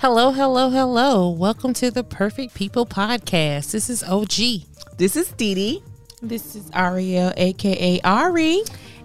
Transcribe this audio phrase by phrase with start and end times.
[0.00, 1.28] Hello, hello, hello.
[1.28, 3.72] Welcome to the Perfect People Podcast.
[3.72, 4.64] This is OG.
[4.96, 5.82] This is Dee Dee.
[6.22, 8.62] This is Ariel, aka Ari.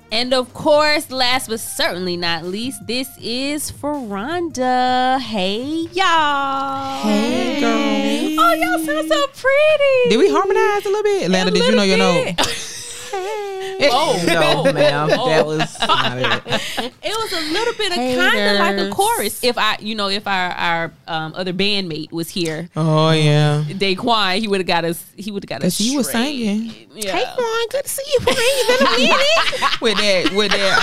[0.10, 5.20] And of course, last but certainly not least, this is Ferronda.
[5.20, 7.02] Hey, y'all.
[7.02, 8.40] Hey, girl.
[8.40, 10.10] Oh, y'all sound so pretty.
[10.12, 11.24] Did we harmonize a little bit?
[11.26, 12.36] Atlanta, did you know your note?
[13.92, 14.24] Oh,
[14.66, 15.10] No, ma'am.
[15.10, 16.94] That was not it.
[17.08, 19.44] It was a little bit of kind of like a chorus.
[19.44, 23.64] If I, you know, if our our um, other bandmate was here, Oh, yeah.
[23.68, 25.04] Daquan, he would have got us.
[25.16, 25.78] He would have got us.
[25.78, 26.72] Because he was singing.
[26.94, 27.16] Yeah.
[27.16, 28.20] Hey, Juan, good to see you.
[28.26, 28.36] man.
[28.38, 29.82] It's been a minute.
[29.82, 30.78] with that, with that,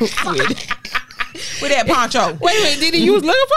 [0.00, 1.07] um, with,
[1.62, 2.32] with that poncho.
[2.40, 3.54] Wait, wait, did he use looking for?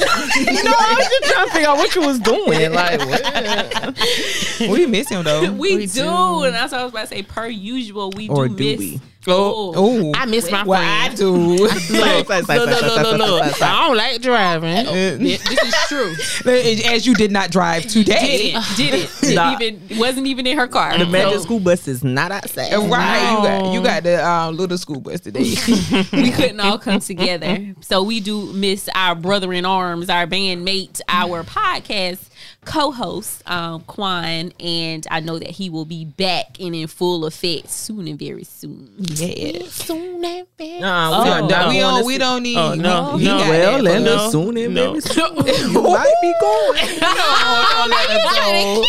[0.64, 2.72] No, I was just trying to figure out what you was doing.
[2.72, 4.70] Like, what?
[4.70, 5.52] We miss him though.
[5.60, 6.02] We, We do.
[6.02, 6.42] do.
[6.44, 7.22] and that's what I was about to say.
[7.22, 8.78] Per usual, we Or do do miss.
[8.78, 9.00] we?
[9.32, 11.30] Oh, Oh, I miss my well, I do.
[11.60, 13.62] Look, look, look, look, look, look.
[13.62, 14.84] I don't like driving.
[15.18, 16.14] this is true.
[16.92, 18.52] As you did not drive today.
[18.52, 19.58] Didn't didn't Didn't Nah.
[19.60, 20.96] even wasn't even in her car.
[20.98, 22.72] The magic So school bus is not outside.
[22.72, 25.54] Right, you got you got the um, little school bus today.
[26.12, 27.74] we couldn't all come together.
[27.80, 32.29] So we do miss our brother in arms, our bandmate, our podcast
[32.64, 37.70] co-host, um, Quan, and I know that he will be back and in full effect
[37.70, 38.90] soon and very soon.
[38.98, 39.72] yes.
[39.72, 41.68] Soon and very- Nah, Oh, No, no, no.
[41.68, 42.04] we don't.
[42.06, 42.56] We don't need.
[42.56, 43.38] Oh, no, we, no.
[43.38, 43.96] got Well, that.
[43.96, 44.90] and no, soon and no.
[44.90, 46.78] very soon you might be going.
[47.00, 48.84] don't let her go.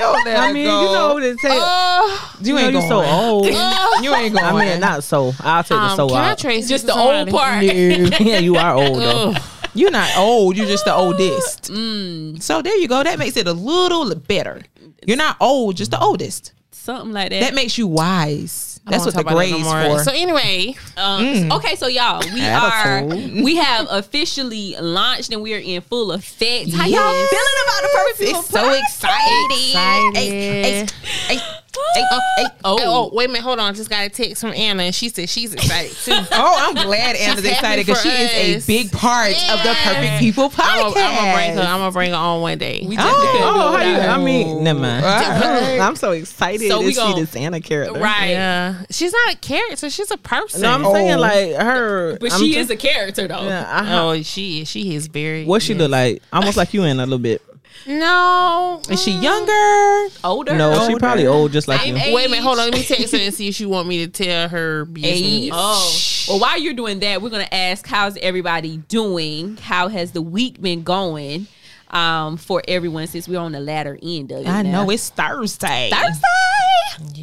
[0.00, 0.82] Don't let I mean, go.
[0.82, 1.54] you know what it takes.
[1.56, 2.82] Oh, you you ain't know, going.
[2.84, 3.46] you so old.
[4.04, 4.44] You ain't going.
[4.44, 5.32] I mean, not so.
[5.40, 6.38] I'll take the um, so can I out.
[6.38, 7.64] trace Just the old part.
[7.64, 9.34] yeah, you are old though.
[9.78, 9.80] Ugh.
[9.80, 10.56] You're not old.
[10.56, 11.70] You're just the oldest.
[11.78, 13.02] Mm, So there you go.
[13.02, 14.62] That makes it a little better.
[15.06, 16.52] You're not old, just the oldest.
[16.70, 17.40] something like that.
[17.40, 18.80] That makes you wise.
[18.86, 20.02] I That's what the wanna grades no for.
[20.04, 25.58] So anyway, Um, Okay, so y'all, we are we have officially launched and we are
[25.58, 26.72] in full effect.
[26.72, 28.40] How y'all feeling about the perfect people?
[28.40, 28.80] It's so Podcast?
[28.80, 29.70] exciting.
[29.70, 30.90] Excited.
[31.28, 31.57] Hey, hey,
[31.94, 32.46] hey, hey, oh, hey.
[32.64, 32.78] oh,
[33.10, 33.70] oh, wait a minute, hold on.
[33.70, 36.12] I just got a text from Anna, and she said she's excited too.
[36.40, 40.50] Oh, I'm glad Anna's excited because she is a big part of the Perfect People
[40.50, 40.92] podcast.
[40.96, 41.60] I'm gonna bring her.
[41.62, 42.84] I'm gonna bring her on one day.
[42.86, 43.96] We Oh, definitely couldn't do Oh, how you?
[43.98, 45.04] I mean, never mind.
[45.04, 45.80] Alright.
[45.80, 47.98] I'm so excited So to we see this Anna character.
[47.98, 48.30] Right.
[48.30, 49.90] yeah, she's not a character.
[49.90, 50.62] She's a person.
[50.62, 50.92] No, I'm Oh.
[50.92, 52.18] saying like her.
[52.20, 53.42] But I'm she t- is a character though.
[53.44, 54.68] Yeah, I, oh, she is.
[54.68, 55.44] She is very.
[55.44, 56.22] what she look like?
[56.32, 57.42] Almost like you in a little bit.
[57.86, 60.14] No, Is she younger?
[60.24, 60.54] Older.
[60.54, 62.02] No, she probably old, just like Same you.
[62.02, 62.14] age.
[62.14, 62.66] Wait a minute, hold on.
[62.70, 65.12] Let me text her and see if she want me to tell her business.
[65.22, 65.50] Age.
[65.54, 65.96] Oh.
[66.28, 69.56] Well, while you're doing that, we're gonna ask how's everybody doing?
[69.56, 71.46] How has the week been going?
[71.90, 74.46] Um, for everyone since we're on the latter end of it.
[74.46, 74.84] I now.
[74.84, 75.88] know it's Thursday.
[75.90, 76.20] Thursday.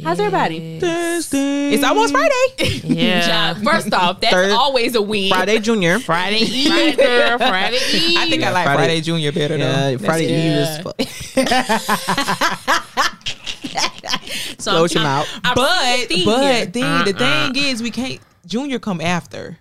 [0.04, 0.78] How's everybody?
[0.80, 1.72] Thursday.
[1.72, 2.32] It's almost Friday.
[2.96, 3.54] Yeah.
[3.64, 5.28] First off, that's Third- always a win.
[5.30, 5.98] Friday Junior.
[5.98, 7.38] Friday Eve, girl.
[7.38, 8.18] Friday Eve.
[8.18, 9.64] I think I like Friday- Friday, Junior better though.
[9.64, 10.38] Yeah, That's Friday it.
[10.38, 10.78] Eve is.
[10.82, 10.92] fu-
[14.58, 15.28] So Close your I'm- mouth.
[15.44, 16.66] I'm But seeing the theme but here.
[16.66, 17.70] then the thing uh-uh.
[17.70, 19.58] is we can't Junior come after.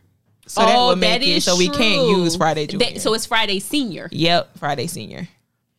[0.47, 2.91] So that oh, would make that it is so we can't use Friday Junior.
[2.91, 4.07] That- so it's Friday senior.
[4.11, 5.27] yep, Friday Senior.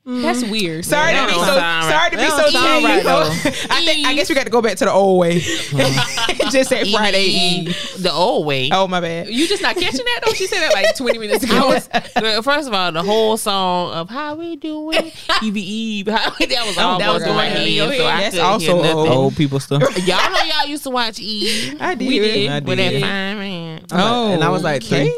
[0.06, 0.84] That's weird.
[0.84, 1.90] Sorry That to be so sound right.
[1.90, 4.50] sorry to be so don't sound right, So, I think I guess we got to
[4.50, 5.40] go back to the old way.
[6.50, 7.68] Just say Friday Eve.
[7.68, 8.02] Eve.
[8.04, 8.70] The old way.
[8.72, 9.28] Oh my bad.
[9.28, 10.32] You just not catching that though?
[10.32, 11.68] She said that like 20 minutes ago.
[11.68, 11.88] Was,
[12.44, 15.10] first of all, the whole song of "How We Doing,"
[15.42, 18.38] Eve Eve, how, that was all that was going going in in your so That's
[18.38, 19.08] also old.
[19.08, 19.82] Old people stuff.
[20.06, 22.08] Y'all know y'all used to watch Eve I did.
[22.08, 22.50] We did.
[22.50, 23.00] I with that did.
[23.02, 23.84] fine man.
[23.92, 25.12] Oh, and I was like oh, okay.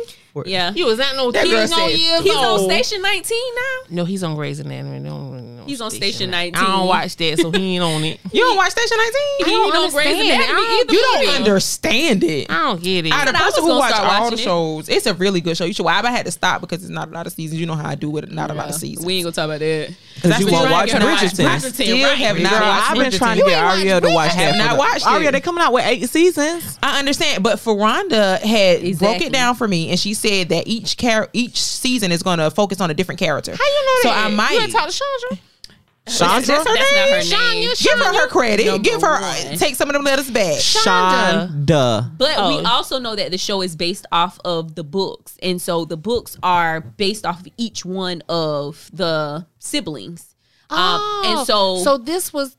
[0.45, 0.53] Three.
[0.53, 0.73] four- yeah.
[0.73, 3.63] He was not no That girl no said years He's on station 19 now.
[3.97, 4.99] No, he's on Grey's Anatomy.
[5.01, 6.65] No, no, He's on Station I 19.
[6.65, 8.19] don't watch that, so he ain't on it.
[8.33, 9.15] You don't watch Station 19?
[9.39, 10.35] He don't don't Grey's understand it.
[10.35, 10.93] Anatomy don't- either.
[10.95, 12.51] You don't understand it.
[12.51, 13.13] I don't get it.
[13.13, 14.41] Out of I person who watch all the it.
[14.41, 15.65] shows, it's a really good show.
[15.65, 15.85] You should.
[15.85, 17.61] Well, I had to stop because it's not a lot of seasons.
[17.61, 19.05] You know how I do with not a lot of seasons.
[19.05, 19.95] We ain't gonna talk about that.
[20.23, 21.47] That's you won't watch right, you're Bridgerton.
[21.47, 24.55] I still have not watched I've been trying to get ain't Ariel to watch that.
[24.55, 25.33] Have not watched Ariel, it.
[25.33, 26.79] they coming out with eight seasons.
[26.83, 30.97] I understand, but Ferranda had broke it down for me, and she said that each
[30.97, 33.53] char- each season is going to focus on a different character.
[33.57, 34.27] How you know So that?
[34.27, 34.53] I might.
[34.61, 35.45] You talk to Chandra?
[36.09, 36.47] Chandra.
[36.57, 37.61] That's her That's not her name.
[37.67, 37.71] name.
[37.71, 38.67] Shania, Give her her credit.
[38.67, 39.59] Number Give her one.
[39.59, 40.55] take some of them letters back.
[40.59, 42.11] Shonda.
[42.17, 42.57] But Oh.
[42.59, 45.37] we also know that the show is based off of the books.
[45.43, 50.35] And so the books are based off of each one of the siblings.
[50.71, 52.58] Um, and so, Oh, so this was the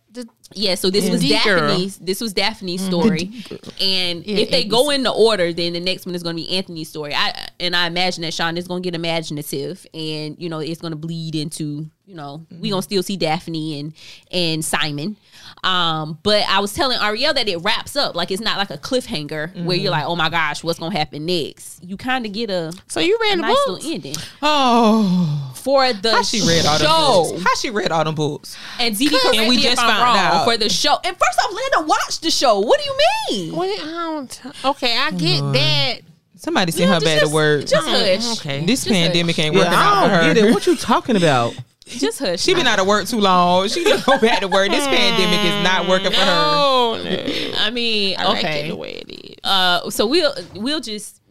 [0.53, 1.67] yeah, so this was D girl.
[1.69, 1.97] Daphne's.
[1.97, 3.31] This was Daphne's story,
[3.79, 6.41] and Yeah, if they go in the order, then the next one is going to
[6.41, 7.13] be Anthony's story.
[7.13, 10.81] I and I imagine that Sean is going to get imaginative, and you know it's
[10.81, 13.93] going to bleed into you know, we gonna still see Daphne and
[14.31, 15.15] and Simon.
[15.63, 18.77] Um, but I was telling Ariel that it wraps up like it's not like a
[18.77, 19.71] cliffhanger where Mm-hmm.
[19.83, 21.83] you're like, oh my gosh, what's gonna happen next?
[21.83, 23.83] You kind of get a, So you a read the nice books?
[23.83, 27.31] little ending Oh, for the how she read all them show.
[27.33, 27.43] books?
[27.43, 28.57] How she read all them books?
[28.79, 30.45] And ZD correct And we just found wrong, out.
[30.45, 30.97] for the show.
[31.03, 32.59] And first off, Linda watched the show.
[32.59, 32.97] What do you
[33.29, 33.55] mean?
[33.55, 35.99] What, I don't, okay, I get that.
[36.37, 37.67] Somebody sent You know, her just- bad word.
[37.67, 37.97] Just hush.
[38.25, 38.65] Mm, okay.
[38.65, 40.33] this just pandemic ain't Yeah, working out I for don't her.
[40.33, 40.53] get it.
[40.53, 41.53] What you talking about?
[41.89, 42.41] Just hush.
[42.41, 43.67] She been out of work too long.
[43.67, 44.69] She didn't go back to work.
[44.69, 46.25] This pandemic is not working for her.
[46.25, 47.51] No, no.
[47.57, 48.67] I mean, I like it okay.
[48.69, 49.35] the way it is.
[49.43, 51.21] Uh, so we'll we'll just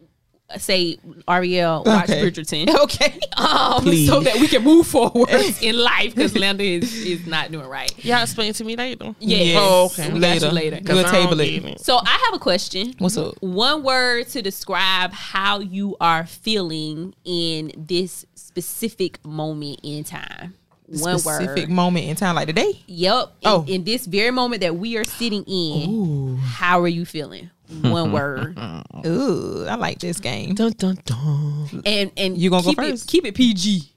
[0.56, 0.96] say
[1.28, 2.22] Ariel watch Okay.
[2.22, 3.20] Bridgerton, Okay.
[3.36, 4.08] um, Please.
[4.08, 5.28] so that we can move forward
[5.62, 7.92] in life because Linda is is not doing right.
[8.04, 9.14] Y'all explain to me later.
[9.20, 9.56] Yes.
[9.60, 10.10] Oh, okay.
[10.12, 10.80] We got you later.
[10.84, 11.80] We'll 'Cause table it.
[11.80, 12.94] So I have a question.
[12.98, 13.34] What's up?
[13.42, 20.54] One word to describe how you are feeling in this specific moment in time.
[20.86, 21.68] One Specific word.
[21.68, 22.80] moment in time, like today.
[22.86, 23.32] Yep.
[23.44, 23.64] Oh.
[23.68, 27.50] in this very moment that we are sitting in, how are you feeling?
[27.82, 28.58] One word.
[29.06, 30.54] Ooh, I like this game.
[30.54, 31.82] Dun, dun, dun.
[31.84, 33.04] And and You gonna go keep first?
[33.04, 33.92] It, keep it PG.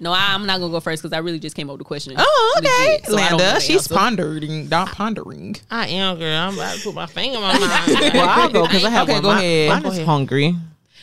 [0.00, 1.84] No, I, I'm not gonna go first because I really just came up with the
[1.84, 2.14] question.
[2.16, 2.92] Oh, okay.
[2.92, 3.94] Legit, so I Linda, she's answer.
[3.96, 5.56] pondering, not pondering.
[5.70, 6.38] I am, girl.
[6.40, 7.88] I'm about to put my finger in my mouth.
[8.14, 9.22] Well, I'll go because I have Okay, one.
[9.22, 9.68] go My- ahead.
[9.70, 10.06] Mine Go is ahead.
[10.06, 10.54] hungry.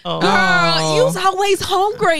[0.05, 0.21] Oh.
[0.21, 0.95] Girl, Oh.
[0.97, 2.19] you was always hungry.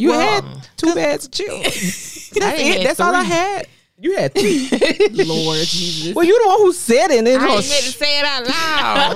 [0.00, 0.40] You had
[0.76, 2.30] two bags of chips.
[2.34, 2.66] That's it.
[2.78, 3.66] have That's all I had.
[3.98, 4.68] You had three.
[5.24, 6.14] Lord Jesus.
[6.14, 7.18] well, you the one who said it.
[7.18, 9.14] And then I you ain't meant to say it out loud.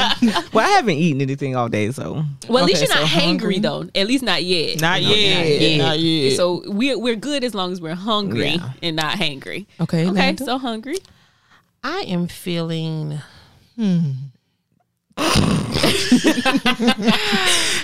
[0.55, 3.25] well, I haven't eaten anything all day, so Well, at least you're not so hangry
[3.27, 3.59] hungry?
[3.59, 3.85] though.
[3.95, 4.81] At least not yet.
[4.81, 5.77] Not No, yet.
[5.79, 6.35] Not yet.
[6.37, 8.71] So we're we're good as long as we're hungry Yeah.
[8.83, 9.67] and not hangry.
[9.81, 10.11] Okay, Okay.
[10.11, 10.45] Linda.
[10.45, 10.97] So hungry.
[11.85, 13.21] I am feeling
[13.77, 14.13] hmm.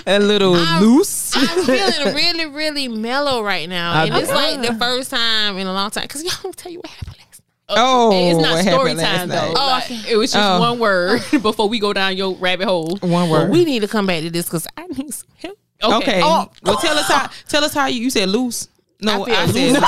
[0.07, 1.26] a little I'm- loose.
[1.37, 4.03] I'm feeling really, really mellow right now.
[4.03, 6.03] And it's like the first time in a long time.
[6.03, 7.43] Because y'all don't tell you what happened last night.
[7.69, 9.35] Oh, it's not story time night?
[9.35, 9.53] though.
[9.55, 10.01] Oh, Like, okay.
[10.13, 10.59] It was just Oh.
[10.59, 12.97] one word before we go down your rabbit hole.
[13.01, 13.51] One Well, word.
[13.51, 15.57] we need to come back to this because I need some help.
[16.01, 16.21] okay.
[16.23, 16.49] Oh.
[16.63, 17.29] Well, tell us how.
[17.49, 18.01] Tell us how you.
[18.01, 18.67] You said loose.
[19.01, 19.81] No, I feel I, said loose.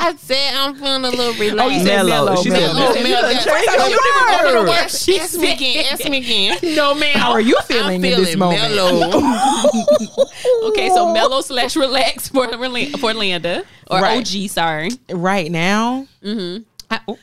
[0.05, 1.61] I said I'm feeling a little relaxed.
[1.61, 2.09] Oh, you said Mellow.
[2.09, 2.43] mellow.
[2.43, 2.73] She said mellow.
[2.73, 2.95] Oh, mellow.
[2.95, 3.07] mellow.
[3.07, 3.21] You Yeah.
[3.21, 4.43] done changed First the off, you didn't word.
[4.43, 5.23] go to work.
[5.23, 5.85] Ask me again.
[5.93, 6.75] Ask me again.
[6.75, 7.17] No man.
[7.17, 8.75] How are you I'm feeling in feeling this moment?
[8.75, 9.23] mellow.
[10.71, 12.49] Okay, so mellow slash relax for
[12.99, 14.19] for Landa or Right.
[14.19, 14.49] OG.
[14.51, 14.91] Sorry.
[15.11, 16.63] Right now, Mm-hmm.
[16.91, 17.19] I, oh,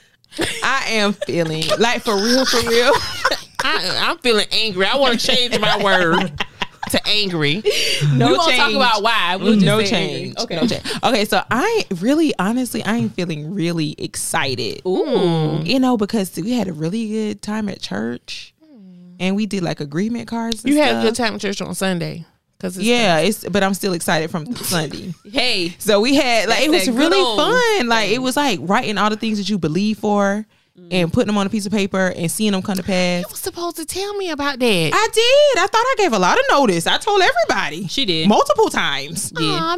[0.63, 2.91] I am feeling like for real, for real.
[3.63, 4.85] I, I'm feeling angry.
[4.85, 6.31] I want to change my word
[6.89, 7.63] to angry.
[8.13, 9.35] No we won't talk about why.
[9.35, 10.37] We'll just no change.
[10.37, 10.55] Okay.
[10.55, 10.83] No change.
[11.03, 14.81] Okay, so I really, honestly, I am feeling really excited.
[14.85, 15.61] Ooh.
[15.63, 19.15] You know, because we had a really good time at church, hmm.
[19.19, 20.63] and we did like agreement cards.
[20.63, 22.25] And You had a good time at church on Sunday.
[22.59, 25.13] Cause it's Yeah, it's but I'm still excited from Sunday.
[25.29, 25.75] Hey.
[25.79, 27.87] So we had like it was really old fun.
[27.87, 30.45] Like it was like writing all the things that you believe for
[30.79, 30.87] Mm.
[30.93, 33.23] and putting them on a piece of paper and seeing them come to pass.
[33.23, 34.91] You was supposed to tell me about that.
[34.93, 35.63] I did.
[35.63, 36.87] I thought I gave a lot of notice.
[36.87, 37.87] I told everybody.
[37.87, 38.27] She did.
[38.29, 39.31] multiple times.
[39.39, 39.47] Yeah.
[39.47, 39.75] Aw,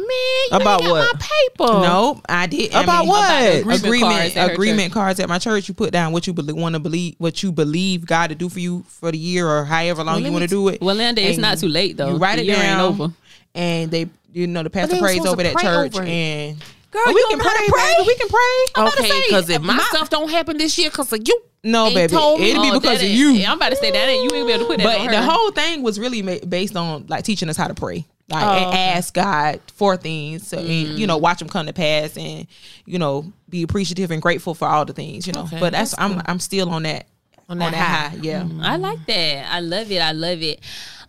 [0.50, 1.14] you About what?
[1.14, 1.72] my paper.
[1.80, 2.72] Nope, I did.
[2.74, 3.54] I About mean, what?
[3.56, 5.68] Agreement agreement cards at agreement cards at my church.
[5.68, 8.48] You put down what you be- want to believe, what you believe God to do
[8.48, 10.80] for you for the year or however long Well, you want to do it.
[10.80, 12.12] Well, Linda, it's not too late though.
[12.12, 13.12] You write The it year ain't down over.
[13.54, 16.62] and they, you know, the pastor they prays over that church over and.
[16.92, 17.94] Girl, we can pray, pray?
[17.96, 18.06] baby.
[18.06, 18.64] We can pray.
[18.76, 21.12] I'm about to Okay, say, because if my my- stuff don't happen this year because
[21.12, 23.28] of you, No, baby, it'll be Oh, because of you.
[23.30, 24.08] Yeah, I'm about to say that.
[24.08, 26.44] Ain't, you ain't be able to put that But the whole thing was really ma-
[26.46, 30.46] based on like teaching us how to pray, like Oh, and ask God for things,
[30.48, 31.22] so, and you know, mm.
[31.22, 32.46] watch them come to pass, and
[32.84, 35.44] you know, be appreciative and grateful for all the things, you know.
[35.44, 37.06] Okay, but that's, that's I'm I'm still on that
[37.48, 38.08] On on that that, high.
[38.16, 38.22] high.
[38.22, 38.42] Yeah.
[38.42, 38.62] Mm.
[38.62, 39.46] I like that.
[39.50, 40.00] I love it.
[40.02, 40.60] I love it.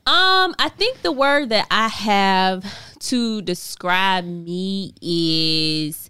[0.06, 2.66] Um, I think the word that I have
[3.00, 6.10] to describe me is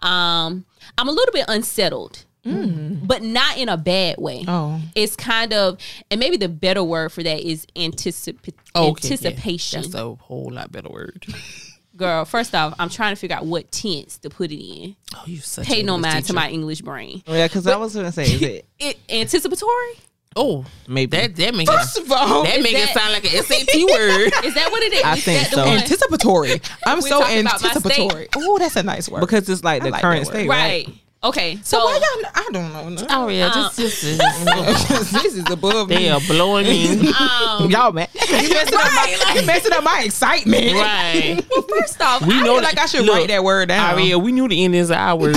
[0.00, 0.64] um
[0.98, 2.24] I'm a little bit unsettled.
[2.44, 4.44] But not in a bad way.
[4.48, 4.80] Oh.
[4.96, 5.78] It's kind of
[6.10, 9.82] and maybe the better word for that is anticip- anticipation.
[9.82, 11.24] That's a whole lot better word.
[11.96, 14.96] Girl, first off, I'm trying to figure out what tense to put it in.
[15.14, 17.22] Oh, you such Pay a no English mind to my English brain.
[17.26, 19.92] yeah, because I was gonna say is it It anticipatory?
[20.34, 23.42] Oh, maybe that that make First it, of all, that make it sound like an
[23.42, 24.32] SAT word.
[24.44, 25.02] Is that what it is?
[25.04, 25.64] I Is think so.
[25.64, 26.60] anticipatory.
[26.86, 27.76] I'm We're so talking about my state.
[27.76, 28.28] anticipatory.
[28.36, 29.20] Oh, that's a nice word.
[29.20, 30.86] because it's like I the like current state, Right.
[30.86, 30.94] right?
[31.24, 31.56] Okay.
[31.62, 32.30] so So, why y'all?
[32.34, 32.88] I don't know.
[32.88, 33.06] No.
[33.10, 34.18] Oh yeah, Um, this is
[35.12, 36.08] this is above they me.
[36.08, 36.88] are blowing me.
[37.20, 38.08] um, Y'all man.
[38.32, 40.72] You messing up my, you messing up my excitement.
[40.74, 41.40] right.
[41.50, 43.94] well, first off, We I know feel like I should look, write that word down.
[43.94, 45.36] Aria, we knew the end is our word.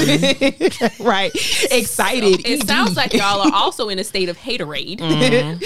[1.00, 1.32] right.
[1.72, 2.39] Excited.
[2.48, 2.68] it ED.
[2.68, 5.01] sounds like y'all are also in a state of haterade.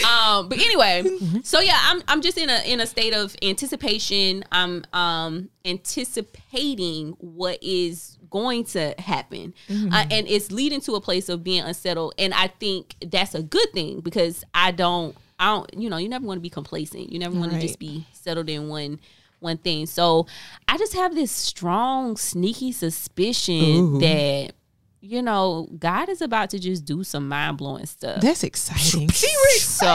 [0.03, 1.03] Um, but anyway,
[1.43, 4.43] so yeah, I'm I'm just in a in a state of anticipation.
[4.51, 9.53] I'm um anticipating what is going to happen.
[9.67, 9.93] Mm-hmm.
[9.93, 12.13] uh, and it's leading to a place of being unsettled.
[12.17, 16.09] And i think that's a good thing because i don't i don't you know you
[16.09, 17.11] never want to be complacent.
[17.11, 18.99] You never want to just be settled in one
[19.39, 19.85] one thing.
[19.85, 20.27] So
[20.67, 24.53] i just have this strong sneaky suspicion that
[25.01, 29.09] you know god is about to just do some mind-blowing stuff That's exciting.
[29.59, 29.85] so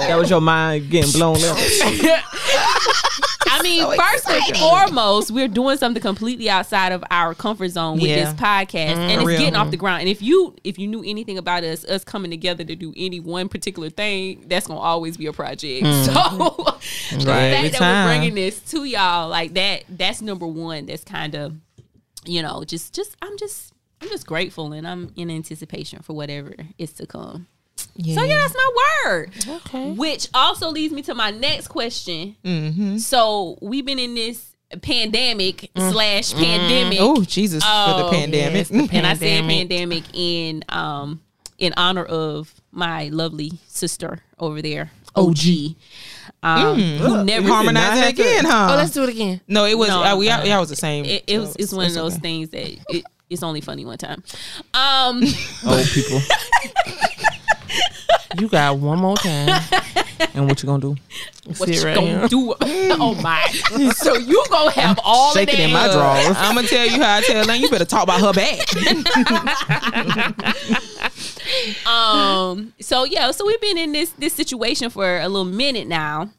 [0.00, 1.56] That was your mind getting blown up.
[3.54, 8.08] I mean, first and foremost, we're doing something completely outside of our comfort zone with
[8.08, 8.24] Yeah.
[8.24, 9.38] this podcast, and it's real.
[9.38, 10.00] getting off the ground.
[10.00, 13.20] And if you if you knew anything about us, us coming together to do any
[13.20, 15.84] one particular thing, that's gonna always be a project.
[15.84, 16.04] Mm.
[16.06, 16.12] So
[17.18, 18.06] the fact that time.
[18.06, 20.86] we're bringing this to y'all like that, that's number one.
[20.86, 21.54] That's kind of
[22.24, 23.71] you know just just I'm just
[24.02, 27.46] I'm just grateful and I'm in anticipation for whatever is to come.
[27.94, 28.16] Yeah.
[28.16, 28.72] So yeah, that's my
[29.04, 29.32] word.
[29.48, 29.92] Okay.
[29.92, 32.36] Which also leads me to my next question.
[32.44, 32.96] Mm-hmm.
[32.98, 38.54] So we've been in this pandemic slash pandemic, Oh Jesus for the Oh, pandemic.
[38.54, 39.68] yes, the and I said pandemic.
[39.68, 41.20] pandemic in um
[41.58, 45.38] in honor of my lovely sister over there, OG,
[46.42, 48.70] um, who never harmonized it again, huh?
[48.72, 49.40] Oh, let's do it again.
[49.46, 49.88] no, it was.
[49.88, 51.04] No, uh, we uh, yeah, it was the same.
[51.04, 52.20] It, it was So it's one of those okay.
[52.20, 52.66] things that
[52.96, 54.22] it, it's only funny one time.
[54.74, 55.22] Um,
[55.66, 56.20] Old people.
[58.38, 59.62] You got one more time.
[60.34, 60.96] And what you gonna do?
[61.56, 62.28] what Sit you right gonna here.
[62.28, 62.54] do?
[62.62, 63.44] oh my!
[63.94, 66.36] So you gonna have all Shake of it in my drawers.
[66.38, 67.60] I'm gonna tell you how I tell Lane.
[67.62, 68.66] You better talk about her back.
[71.86, 72.72] Um.
[72.80, 73.30] So yeah.
[73.32, 76.30] So we've been in this this situation for a little minute now.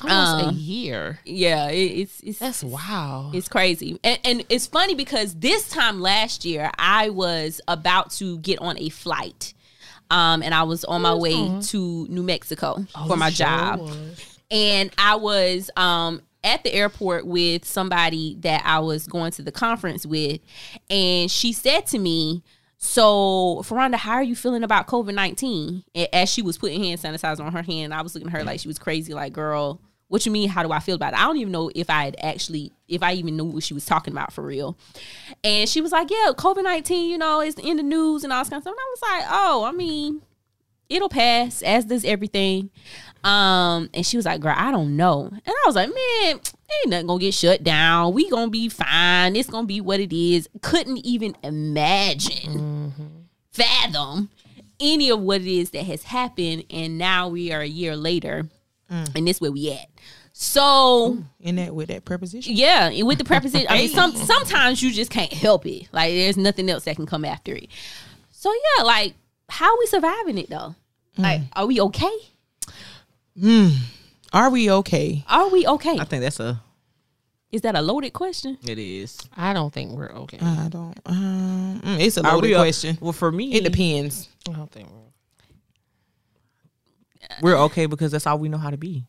[0.00, 1.18] Almost a Um, year.
[1.24, 1.68] Yeah.
[1.68, 3.30] It, it's it's That's wow.
[3.34, 4.00] It's crazy.
[4.02, 8.78] And, and it's funny because this time last year, I was about to get on
[8.78, 9.54] a flight.
[10.10, 13.88] Um, and I was on my way to New Mexico for my job.
[14.50, 19.52] And I was um, at the airport with somebody that I was going to the
[19.52, 20.40] conference with.
[20.90, 22.42] And she said to me,
[22.84, 25.84] so, Ferranda, how are you feeling about COVID 19?
[26.12, 28.58] As she was putting hand sanitizer on her hand, I was looking at her like
[28.58, 30.48] she was crazy, like, girl, what you mean?
[30.48, 31.20] How do I feel about it?
[31.20, 33.86] I don't even know if I had actually, if I even knew what she was
[33.86, 34.76] talking about for real.
[35.44, 38.40] And she was like, yeah, COVID 19, you know, is in the news and all
[38.40, 38.74] this kind of stuff.
[38.74, 40.20] And I was like, oh, I mean,
[40.88, 42.70] it'll pass, as does everything.
[43.22, 45.28] Um, and she was like, girl, I don't know.
[45.32, 46.40] And I was like, man,
[46.80, 48.14] ain't nothing gonna get shut down.
[48.14, 49.36] We gonna be fine.
[49.36, 50.48] It's gonna be what it is.
[50.60, 53.06] Couldn't even imagine, mm-hmm.
[53.52, 54.30] fathom
[54.80, 56.64] any of what it is that has happened.
[56.70, 58.48] And now we are a year later,
[58.90, 59.16] mm.
[59.16, 59.86] and this where we at.
[60.32, 62.56] So In that with that preposition.
[62.56, 65.88] yeah, and with the preposition, I mean, some sometimes you just can't help it.
[65.92, 67.68] Like there's nothing else that can come after it.
[68.30, 69.14] So yeah, like
[69.48, 70.74] how we surviving it though?
[71.18, 71.48] Like, mm.
[71.54, 72.16] are we okay?
[73.38, 73.76] Mm.
[74.32, 75.24] Are we okay?
[75.28, 75.98] Are we okay?
[75.98, 76.62] I think that's a.
[77.50, 78.56] Is that a loaded question?
[78.66, 79.18] It is.
[79.36, 80.38] I don't think we're okay.
[80.40, 80.98] I don't.
[81.04, 82.96] Um, mm, it's a Are loaded we, question.
[83.00, 84.28] Well, for me, It depends.
[84.48, 84.88] I don't think
[87.42, 89.04] we're We're okay because that's all we know how to be.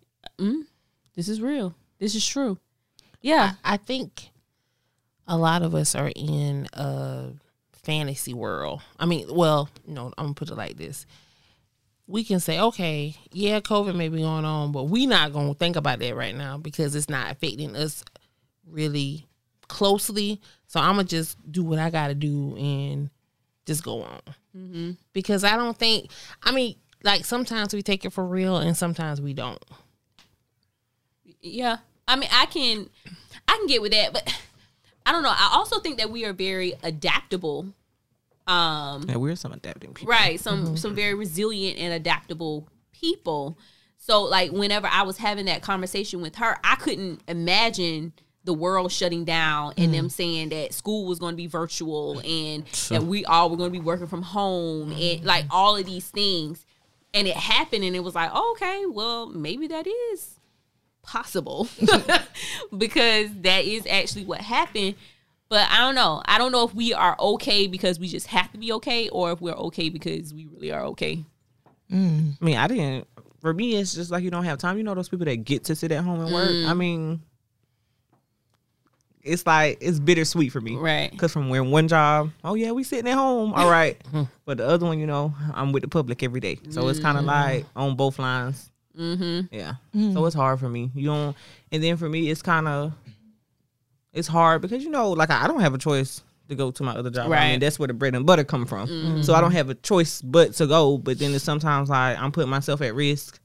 [1.15, 1.73] This is real.
[1.99, 2.57] This is true.
[3.21, 3.53] Yeah.
[3.63, 4.29] I think
[5.25, 7.29] a lot of us are in a
[7.71, 8.81] fantasy world.
[8.99, 11.05] I mean, well, no, I'm gonna put it like this.
[12.05, 15.75] We can say, okay, yeah, COVID may be going on, but we not gonna think
[15.75, 18.03] about that right now because it's not affecting us
[18.67, 19.27] really
[19.67, 20.41] closely.
[20.67, 23.09] So I'm gonna just do what I gotta do and
[23.65, 24.21] just go on.
[24.55, 24.91] Mm-hmm.
[25.13, 26.11] Because I don't think,
[26.43, 29.63] I mean, like sometimes we take it for real and sometimes we don't.
[31.41, 31.77] Yeah.
[32.07, 32.89] I mean, I can
[33.47, 34.31] I can get with that, but
[35.05, 35.33] I don't know.
[35.33, 37.67] I also think that we are very adaptable.
[38.47, 40.11] Um Yeah, we're some adapting people.
[40.11, 40.75] right some mm-hmm.
[40.75, 43.57] some very resilient and adaptable people.
[43.97, 48.11] So like whenever i was having that conversation with her i couldn't imagine
[48.45, 50.11] the world shutting down and them mm.
[50.11, 53.79] saying that school was going to be virtual and that we all were going to
[53.79, 55.25] be working from home and mm-hmm.
[55.25, 56.65] like all of these things.
[57.13, 60.39] And it happened and it was like oh, okay well maybe that is
[61.03, 61.67] possible.
[62.77, 64.95] Because that is actually what happened
[65.53, 66.19] but I don't know.
[66.25, 69.33] I don't know if we are okay because we just have to be okay, or
[69.33, 71.23] if we're okay because we really are okay.
[71.91, 72.37] Mm.
[72.41, 73.07] I mean, I didn't.
[73.39, 74.77] For me, it's just like you don't have time.
[74.79, 76.49] You know those people that get to sit at home and work.
[76.49, 76.77] I mm.
[76.77, 77.21] mean,
[79.21, 81.11] it's like it's bittersweet for me, Right.
[81.11, 84.01] Because from when one job, oh yeah, we sitting at home, all right,
[84.45, 87.15] but the other one, you know, I'm with the public every day, so it's kind
[87.15, 87.49] of mm-hmm.
[87.51, 88.71] like on both lines.
[88.97, 89.55] Mm-hmm.
[89.55, 90.13] Yeah, mm.
[90.13, 90.89] so it's hard for me.
[90.95, 91.37] You don't,
[91.71, 92.93] and then for me, it's kind of
[94.13, 96.83] it's hard because you know, like I I don't have a choice to go to
[96.83, 97.31] my other job.
[97.31, 98.87] I mean, that's where the bread and butter come from.
[98.87, 99.21] Mm-hmm.
[99.21, 100.97] So I don't have a choice but to go.
[100.97, 103.39] But then it's sometimes like I'm putting myself at risk,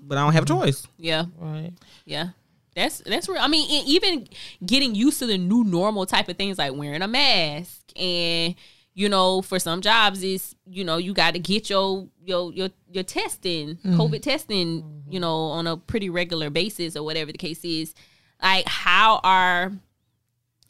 [0.00, 0.64] but I don't have a mm-hmm.
[0.64, 0.86] choice.
[0.96, 1.72] Yeah, Right.
[2.04, 2.30] yeah.
[2.74, 3.40] That's that's real.
[3.40, 4.28] I mean, e- even
[4.64, 8.54] getting used to the new normal type of things like wearing a mask and
[8.94, 12.68] you know, for some jobs is you know you got to get your your your
[12.90, 14.00] your testing, mm-hmm.
[14.00, 17.94] COVID testing, you know, on a pretty regular basis or whatever the case is.
[18.42, 19.72] Like, how are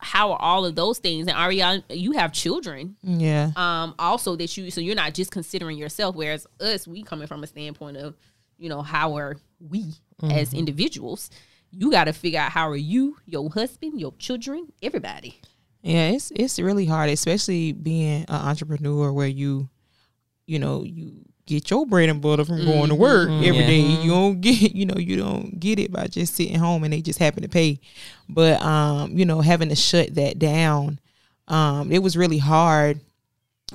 [0.01, 1.27] how are all of those things?
[1.27, 3.51] And Ariana, you have children Yeah.
[3.57, 7.43] um also that you so you're not just considering yourself whereas us we coming from
[7.43, 8.17] a standpoint of
[8.59, 11.31] you know how are we as individuals
[11.71, 15.41] you got to figure out how are you your husband your children everybody
[15.83, 19.69] Yeah, it's it's really hard, especially being an entrepreneur where you,
[20.47, 23.81] you know, you get your bread and butter from going to work every day.
[23.81, 27.00] You don't get, you know, you don't get it by just sitting home and they
[27.00, 27.81] just happen to pay.
[28.28, 31.00] But um, you know, having to shut that down,
[31.49, 33.00] um, it was really hard.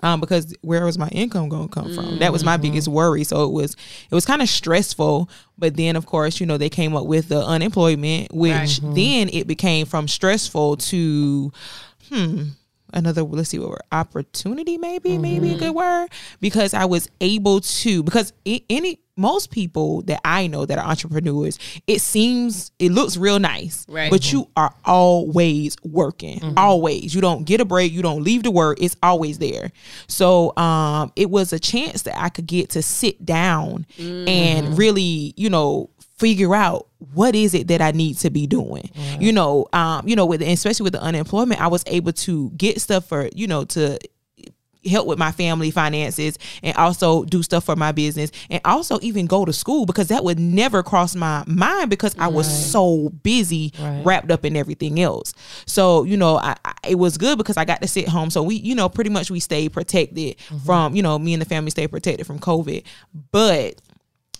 [0.01, 2.17] Um, because where was my income going to come from?
[2.19, 3.23] That was my biggest worry.
[3.23, 3.75] So it was,
[4.09, 5.29] it was kind of stressful.
[5.55, 9.45] But then, of course, you know, they came up with the unemployment, which then it
[9.45, 11.51] became from stressful to,
[12.09, 12.43] hmm,
[12.93, 15.59] another let's see what word opportunity maybe maybe a mm-hmm.
[15.59, 16.09] good word?
[16.39, 21.59] Because I was able to because any most people that I know that are entrepreneurs
[21.85, 24.09] it seems it looks real nice Right.
[24.09, 26.57] but you are always working mm-hmm.
[26.57, 27.13] always.
[27.13, 29.71] You don't get a break you don't leave the work it's always there.
[30.07, 34.27] So um it was a chance that I could get to sit down mm-hmm.
[34.27, 35.89] and really you know
[36.23, 38.89] figure out what is it that I need to be doing.
[39.19, 42.79] You know, um, you know, with especially with the unemployment, I was able to get
[42.81, 43.99] stuff for, you know, to
[44.85, 49.25] help with my family finances and also do stuff for my business and also even
[49.27, 53.71] go to school because that would never cross my mind because I was so busy
[53.79, 54.01] Right.
[54.05, 55.33] wrapped up in everything else.
[55.65, 58.29] So, you know, I, I, it was good because I got to sit home.
[58.29, 61.45] So we, you know, pretty much we stayed protected from, you know, me and the
[61.45, 62.83] family stayed protected from COVID.
[63.31, 63.75] But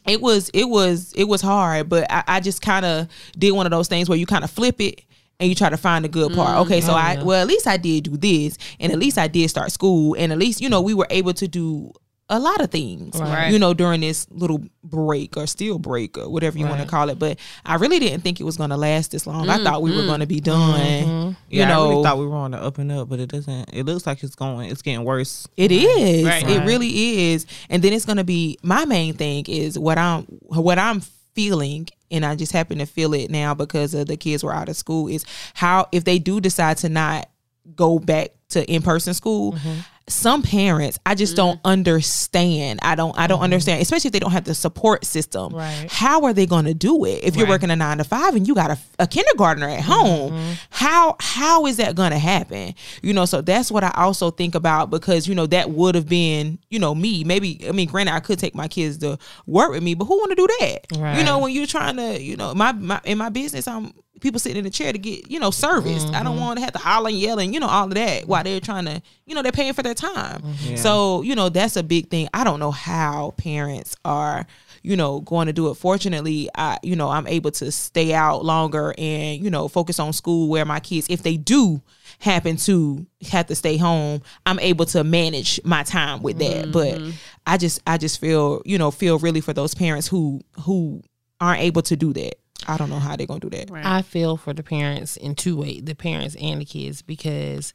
[0.06, 3.08] it was it was it was hard but i, I just kind of
[3.38, 5.04] did one of those things where you kind of flip it
[5.40, 6.50] and you try to find the good part.
[6.50, 6.62] Mm-hmm.
[6.62, 9.28] Okay so oh, i well at least i did do this and at least i
[9.28, 11.92] did start school and at least you know we were able to do
[12.30, 13.52] a lot of things Right.
[13.52, 17.10] you know during this little break or steel break or whatever you want to call
[17.10, 19.64] it but i really didn't think it was going to last this long i mm,
[19.64, 21.28] thought we were mm, going to be done mm-hmm.
[21.50, 23.30] you Yeah, I know really thought we were on the up and up, but it
[23.30, 23.70] doesn't.
[23.74, 24.70] It looks like it's going.
[24.72, 25.48] It's getting worse.
[25.58, 26.26] It is.
[26.26, 26.44] Right.
[26.50, 26.68] It Right.
[26.68, 27.46] really is.
[27.70, 31.02] And then it's gonna be my main thing is what I'm what I'm
[31.36, 34.70] feeling and I just happen to feel it now because of the kids were out
[34.70, 37.30] of school is how if they do decide to not
[37.76, 39.80] go back to in person school, mm-hmm.
[40.08, 41.68] Some parents I just don't mm-hmm.
[41.68, 42.80] understand.
[42.82, 43.44] I don't I don't mm-hmm.
[43.46, 45.54] understand, especially if they don't have the support system.
[45.54, 45.88] Right.
[45.90, 48.48] How are they going to do it if you're working a 9 to 5 and
[48.48, 50.34] you got a, a kindergartner at home?
[50.34, 50.54] Mm-hmm.
[50.72, 52.76] How how is that going to happen?
[53.02, 56.10] You know, so that's what I also think about because you know that would have
[56.10, 57.24] been, you know, me.
[57.24, 60.18] Maybe I mean, granted I could take my kids to work with me, but who
[60.18, 61.18] want to do that?
[61.18, 64.40] You know, when you're trying to, you know, my, my in my business, I'm people
[64.40, 66.08] sitting in the chair to get, you know, serviced.
[66.10, 66.42] I don't mm-hmm.
[66.42, 68.60] want to have to holler and yell and, you know, all of that while they're
[68.60, 70.42] trying to, you know, they're paying for their time.
[70.42, 70.70] Mm-hmm.
[70.72, 70.76] Yeah.
[70.76, 72.30] So, you know, that's a big thing.
[72.34, 74.46] I don't know how parents are,
[74.82, 75.76] you know, going to do it.
[75.76, 80.14] Fortunately, I, you know, I'm able to stay out longer and, you know, focus on
[80.14, 81.82] school where my kids, if they do
[82.20, 86.68] happen to have to stay home, I'm able to manage my time with that.
[86.68, 86.72] Mm-hmm.
[86.72, 87.14] But
[87.46, 91.02] I just I just feel, you know, feel really for those parents who who
[91.42, 92.36] aren't able to do that.
[92.68, 93.70] I don't know how they're gonna do that.
[93.70, 93.86] Right.
[93.86, 97.74] I feel for the parents in two ways, the parents and the kids, because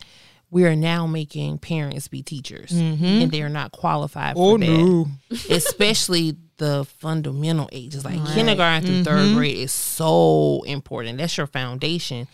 [0.50, 3.04] we are now making parents be teachers mm-hmm.
[3.04, 5.06] and they're not qualified for oh, that.
[5.50, 9.36] Especially the fundamental ages, like kindergarten through third mm-hmm.
[9.36, 11.18] grade is so important.
[11.18, 12.26] That's your foundation.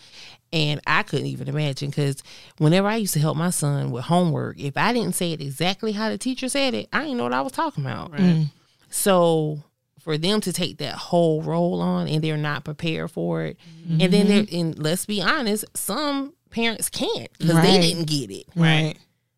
[0.53, 2.23] And I couldn't even imagine because
[2.57, 5.91] whenever I used to help my son with homework, if I didn't say it exactly
[5.91, 8.13] how the teacher said it, I didn't know what I was talking about.
[8.13, 8.51] Mm.
[8.89, 9.63] So
[10.05, 13.99] for them to take that whole role on and they're not prepared for it, mm-hmm.
[14.01, 18.45] and then they're and let's be honest, some parents can't because they didn't get it.
[18.55, 18.93] Right.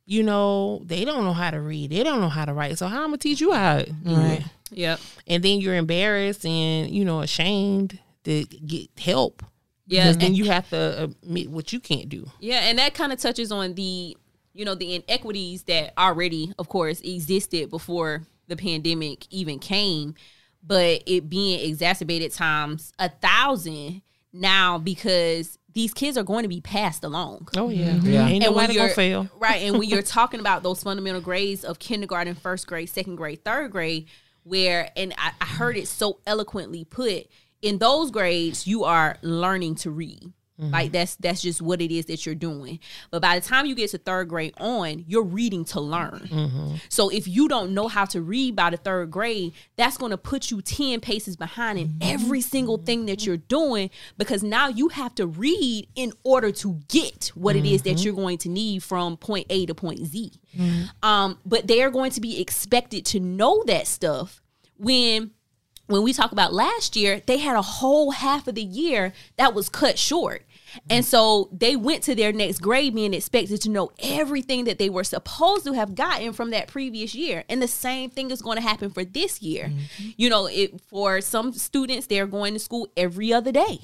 [0.06, 2.78] You know, they don't know how to read, they don't know how to write.
[2.78, 4.42] So how am I'm gonna teach you how to do Right.
[4.42, 4.46] it?
[4.72, 9.44] yep And then you're embarrassed and you know ashamed to get help.
[9.86, 12.30] Yeah, because then and- you have to admit what you can't do.
[12.42, 14.18] Yeah, and that kind of touches on the,
[14.54, 20.16] you know, the inequities that already, of course, existed before the pandemic even came,
[20.68, 24.02] but it being exacerbated times a thousand
[24.34, 27.48] now because these kids are going to be passed along.
[27.56, 28.10] Oh yeah, mm-hmm.
[28.12, 28.28] Yeah.
[28.28, 29.30] Ain't And when nobody gonna you're- fail.
[29.40, 29.62] Right.
[29.64, 33.72] And when you're talking about those fundamental grades of kindergarten, first grade, second grade, third
[33.72, 34.08] grade,
[34.44, 37.28] where, and I, I heard it so eloquently put,
[37.62, 40.32] in those grades, you are learning to read.
[40.60, 40.92] Like mm-hmm.
[40.94, 42.80] that's that's just what it is that you're doing.
[43.12, 46.28] But by the time you get to third grade on, you're reading to learn.
[46.32, 46.76] Mm-hmm.
[46.90, 50.18] So if you don't know how to read by the third grade, that's going to
[50.18, 51.98] put you 10 paces behind in mm-hmm.
[52.02, 56.80] every single thing that you're doing because now you have to read in order to
[56.88, 60.32] get what it is that you're going to need from point A to point Z.
[61.04, 64.42] Um, but they are going to be expected to know that stuff
[64.78, 65.32] when
[65.88, 69.54] when we talk about last year, they had a whole half of the year that
[69.54, 70.44] was cut short.
[70.90, 74.90] And so they went to their next grade being expected to know everything that they
[74.90, 77.44] were supposed to have gotten from that previous year.
[77.50, 79.66] And the same thing is going to happen for this year.
[79.66, 80.10] Mm-hmm.
[80.18, 83.80] You know, it for some students they're going to school every other day.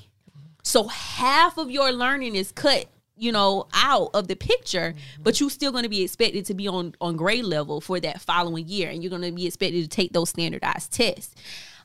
[0.63, 2.86] So half of your learning is cut,
[3.17, 5.24] you know, out of the picture, mm-hmm.
[5.24, 8.22] but you're still going to be expected to be on on grade level for that
[8.22, 11.36] following year, and you're going to be expected to take those standardized tests.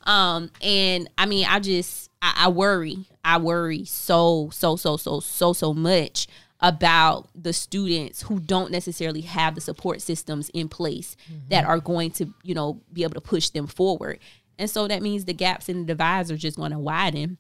[0.05, 5.21] Um, and I mean, I just I, I worry, I worry so so so so
[5.21, 6.27] so so much
[6.61, 11.15] about the students who don't necessarily have the support systems in place
[11.51, 14.19] that are going to you know be able to push them forward.
[14.59, 17.39] And so that means the gaps in the divides are just going to widen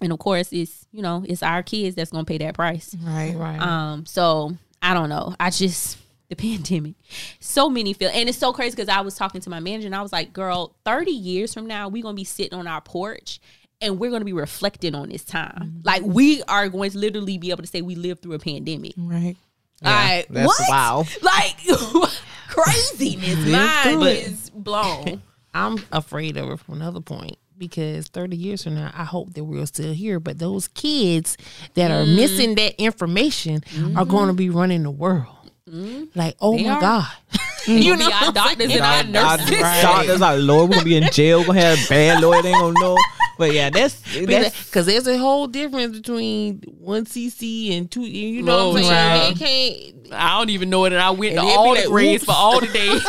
[0.00, 3.32] and of course it's you know it's our kids that's gonna pay that price Right.
[3.36, 3.60] Right.
[3.60, 4.52] um so
[4.82, 5.98] i don't know i just
[6.34, 6.94] the pandemic
[7.40, 9.94] so many feel and it's so crazy because i was talking to my manager and
[9.94, 13.40] i was like girl 30 years from now we're gonna be sitting on our porch
[13.80, 17.50] and we're gonna be reflecting on this time like we are going to literally be
[17.50, 19.36] able to say we lived through a pandemic Right.
[19.82, 21.04] like that's what wow.
[21.22, 21.56] like
[22.48, 25.22] craziness mine is blown
[25.56, 29.44] I'm afraid of it from another point because 30 years from now, I hope that
[29.44, 30.18] we're still here.
[30.18, 31.36] But those kids
[31.74, 32.16] that are Mm.
[32.16, 33.62] missing that information
[33.96, 35.33] are going to be running the world.
[35.66, 36.56] Like, oh Mm-hmm.
[36.56, 36.80] They my are.
[36.80, 37.06] God.
[37.66, 39.50] you know our doctors and our nurses
[39.82, 41.40] Doctors like, Lord, we're gonna be in jail.
[41.40, 42.42] We're gonna have bad lawyer.
[42.42, 42.98] They ain't gonna know.
[43.38, 48.02] But yeah, that's that's Because there's a whole difference between one CC and two.
[48.02, 49.34] You know what I'm saying?
[49.38, 50.12] They can't.
[50.12, 51.88] I don't even know it, and I went And to it'd be all like, the
[51.88, 53.02] grades for all the days.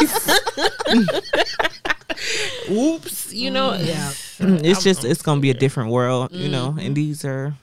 [2.72, 3.34] Oops.
[3.34, 3.74] You know?
[3.74, 4.14] Yeah.
[4.40, 6.76] it's just it's gonna be a different world, you know.
[6.80, 7.54] And these are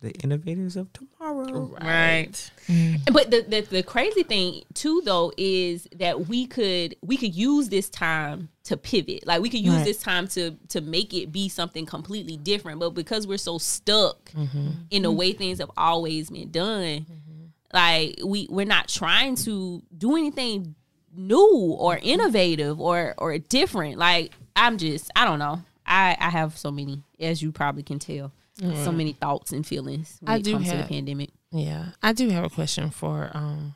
[0.00, 1.76] the innovators of tomorrow.
[1.80, 2.50] Right.
[2.68, 3.12] Mm.
[3.12, 7.68] but the, the the crazy thing too, though, is that we could we could use
[7.68, 9.26] this time to pivot.
[9.26, 9.84] Like we could use Right.
[9.84, 12.80] this time to to make it be something completely different.
[12.80, 14.70] But because we're so stuck mm-hmm.
[14.90, 17.46] in the way things have always been done, mm-hmm.
[17.72, 20.74] like we we're not trying to do anything
[21.14, 23.98] new or innovative or or different.
[23.98, 25.60] Like I'm just I don't know.
[25.84, 30.16] I I have so many, as you probably can tell, so many thoughts and feelings
[30.20, 31.30] when I it do comes to have- the pandemic.
[31.50, 31.86] Yeah.
[32.02, 33.74] I do have a question for um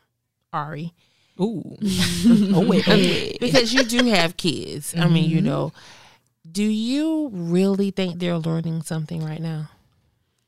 [0.52, 0.92] Ari.
[1.40, 1.76] Ooh.
[1.82, 2.86] oh wait.
[2.88, 3.40] Oh wait.
[3.40, 4.94] because you do have kids.
[4.96, 5.72] I mean, you know,
[6.50, 9.70] do you really think they're learning something right now?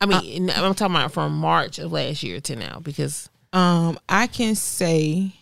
[0.01, 4.27] I mean, I'm talking about from March of last year to now because Um, I
[4.29, 5.33] can say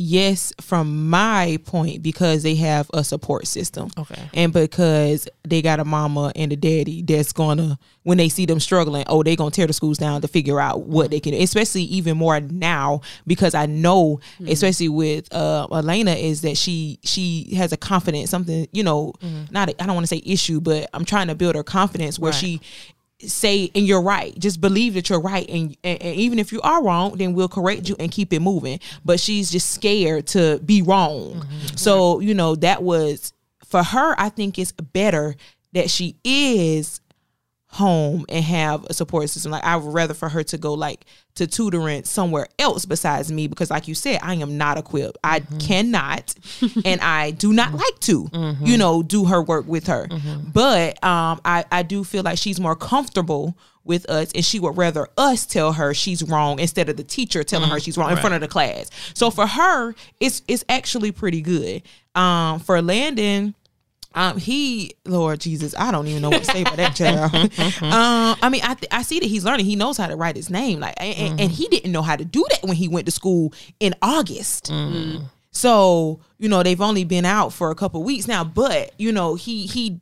[0.00, 3.90] yes from my point because they have a support system.
[3.98, 8.46] okay, And because they got a mama and a daddy that's gonna when they see
[8.46, 11.34] them struggling, oh, they gonna tear the schools down to figure out what they can.
[11.34, 17.54] Especially even more now because I know, especially with uh Elena, is that she she
[17.56, 19.12] has a confidence, something, you know,
[19.50, 22.30] not I don't want to say issue, but I'm trying to build her confidence where
[22.32, 22.38] Right.
[22.40, 22.60] she
[23.20, 24.38] say and you're right.
[24.38, 27.48] Just believe that you're right and, and, and even if you are wrong then we'll
[27.48, 28.80] correct you and keep it moving.
[29.04, 31.34] But she's just scared to be wrong.
[31.34, 31.76] Mm-hmm.
[31.76, 33.32] So you know that was
[33.64, 35.36] for her i think it's better
[35.72, 37.02] that she is
[37.66, 39.52] home and have a support system.
[39.52, 41.04] Like i would rather for her to go like
[41.38, 45.18] to tutoring somewhere else besides me because like you said i am not equipped.
[45.24, 45.58] I mm-hmm.
[45.58, 46.34] cannot
[46.84, 47.76] and i do not mm-hmm.
[47.76, 48.76] like to you mm-hmm.
[48.76, 50.08] know do her work with her.
[50.52, 54.76] But um i i do feel like she's more comfortable with us and she would
[54.76, 58.18] rather us tell her she's wrong instead of the teacher telling her she's wrong in
[58.18, 58.90] front of the class.
[59.14, 61.82] So for her it's it's actually pretty good.
[62.14, 63.54] Um for landon
[64.18, 67.32] um, he, Lord Jesus, I don't even know what to say about that child.
[67.82, 69.66] um, I mean, I th- I see that he's learning.
[69.66, 72.16] He knows how to write his name, like, and, and- and he didn't know how
[72.16, 74.70] to do that when he went to school in August.
[75.50, 79.34] So you know they've only been out for a couple weeks now, but you know
[79.34, 80.00] he he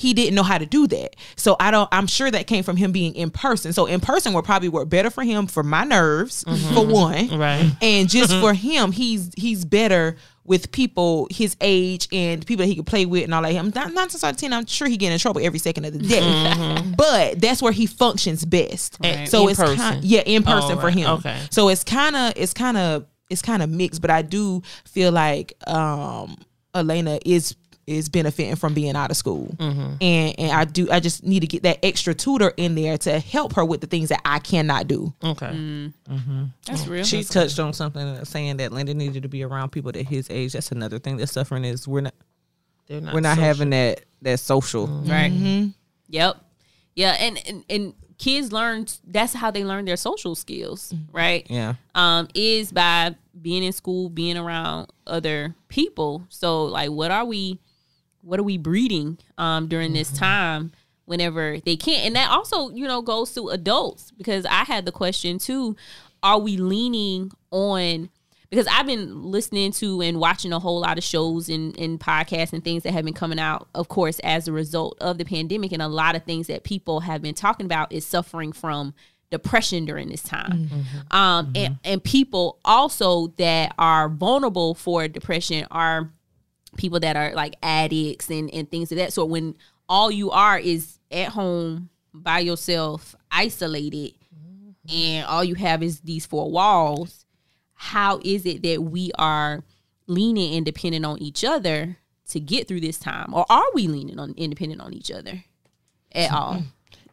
[0.00, 1.16] he didn't know how to do that.
[1.36, 1.88] So I don't.
[1.92, 3.72] I'm sure that came from him being in person.
[3.72, 6.42] So in person would probably work better for him for my nerves
[6.74, 7.70] for one, Right.
[7.82, 12.74] And just for him, he's he's better with people his age and people that he
[12.74, 13.54] could play with and all that.
[13.54, 14.52] I'm not not to ten.
[14.52, 17.86] I'm sure he get in trouble every second of the day, but that's where he
[17.86, 18.96] functions best.
[19.02, 19.28] Right.
[19.28, 19.76] So In it's person.
[19.76, 20.96] kind yeah in person Oh, for right.
[20.96, 21.10] him.
[21.18, 21.38] Okay.
[21.50, 25.12] So it's kind of it's kind of it's kind of mixed, but I do feel
[25.12, 26.36] like um
[26.74, 27.54] Elena is
[27.90, 29.94] is benefiting from being out of school, mm-hmm.
[30.00, 33.18] and and I do I just need to get that extra tutor in there to
[33.18, 35.12] help her with the things that I cannot do.
[35.22, 35.46] Okay.
[35.46, 35.92] Mm.
[36.08, 36.44] Mm-hmm.
[36.66, 37.04] That's real.
[37.04, 40.30] She touched on something uh, saying that Landon needed to be around people at his
[40.30, 40.52] age.
[40.52, 42.14] That's another thing that's suffering is we're not
[42.86, 43.14] They're not.
[43.14, 43.44] we're not social.
[43.44, 44.86] having that that social.
[44.86, 45.10] Mm-hmm.
[45.10, 45.72] right.
[46.08, 46.36] Yep.
[46.94, 48.86] Yeah, and, and and kids learn.
[49.06, 51.46] That's how they learn their social skills, right?
[51.50, 51.74] Yeah.
[51.94, 56.26] um, is by being in school, being around other people.
[56.28, 57.58] So, like, what are we,
[58.22, 60.72] what are we breeding um, during this time?
[61.06, 64.92] Whenever they can't, and that also, you know, goes to adults because I had the
[64.92, 65.74] question too:
[66.22, 68.10] Are we leaning on?
[68.48, 72.52] Because I've been listening to and watching a whole lot of shows and, and podcasts
[72.52, 75.70] and things that have been coming out, of course, as a result of the pandemic.
[75.70, 78.92] And a lot of things that people have been talking about is suffering from
[79.30, 80.70] depression during this time.
[81.12, 86.10] Um, and, and people also that are vulnerable for depression are
[86.76, 89.28] people that are like addicts and, and things of that sort.
[89.28, 89.54] When
[89.88, 94.14] all you are is at home by yourself, isolated,
[94.92, 97.24] and all you have is these four walls,
[97.74, 99.62] how is it that we are
[100.06, 101.96] leaning and dependent on each other
[102.28, 103.32] to get through this time?
[103.32, 105.44] Or are we leaning on independent on each other
[106.12, 106.62] at all?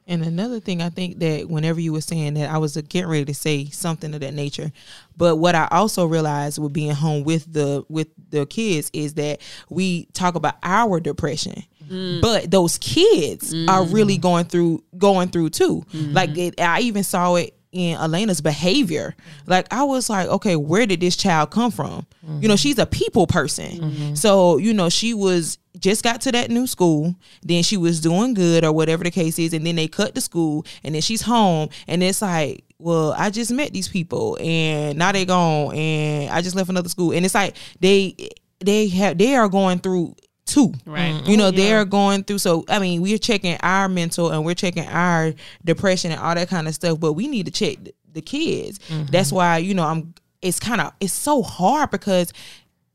[0.08, 3.26] And another thing, I think that whenever you were saying that, I was getting ready
[3.26, 4.72] to say something of that nature.
[5.18, 9.42] But what I also realized with being home with the with the kids is that
[9.70, 12.22] we talk about our depression, mm.
[12.22, 14.22] but those kids are really mm.
[14.22, 15.84] going through going through too.
[15.92, 16.14] Mm-hmm.
[16.14, 19.16] Like it, I even saw it in Elena's behavior.
[19.46, 22.06] Like I was like, okay, where did this child come from?
[22.40, 23.72] You know, she's a people person.
[23.72, 24.16] Mm-hmm.
[24.16, 28.34] So, you know, she was just got to that new school, then she was doing
[28.34, 31.22] good or whatever the case is, and then they cut the school and then she's
[31.22, 36.30] home and it's like, well, I just met these people and now they gone and
[36.32, 37.12] I just left another school.
[37.12, 38.16] And it's like they
[38.60, 40.16] they have they are going through
[40.48, 40.74] too.
[40.86, 41.22] Right.
[41.26, 44.56] You know, oh, they're going through so I mean, we're checking our mental and we're
[44.56, 45.34] checking our
[45.64, 48.80] depression and all that kind of stuff, but we need to check th- the kids.
[48.90, 49.12] Mm-hmm.
[49.12, 52.34] That's why, you know, I'm it's kind of it's so hard because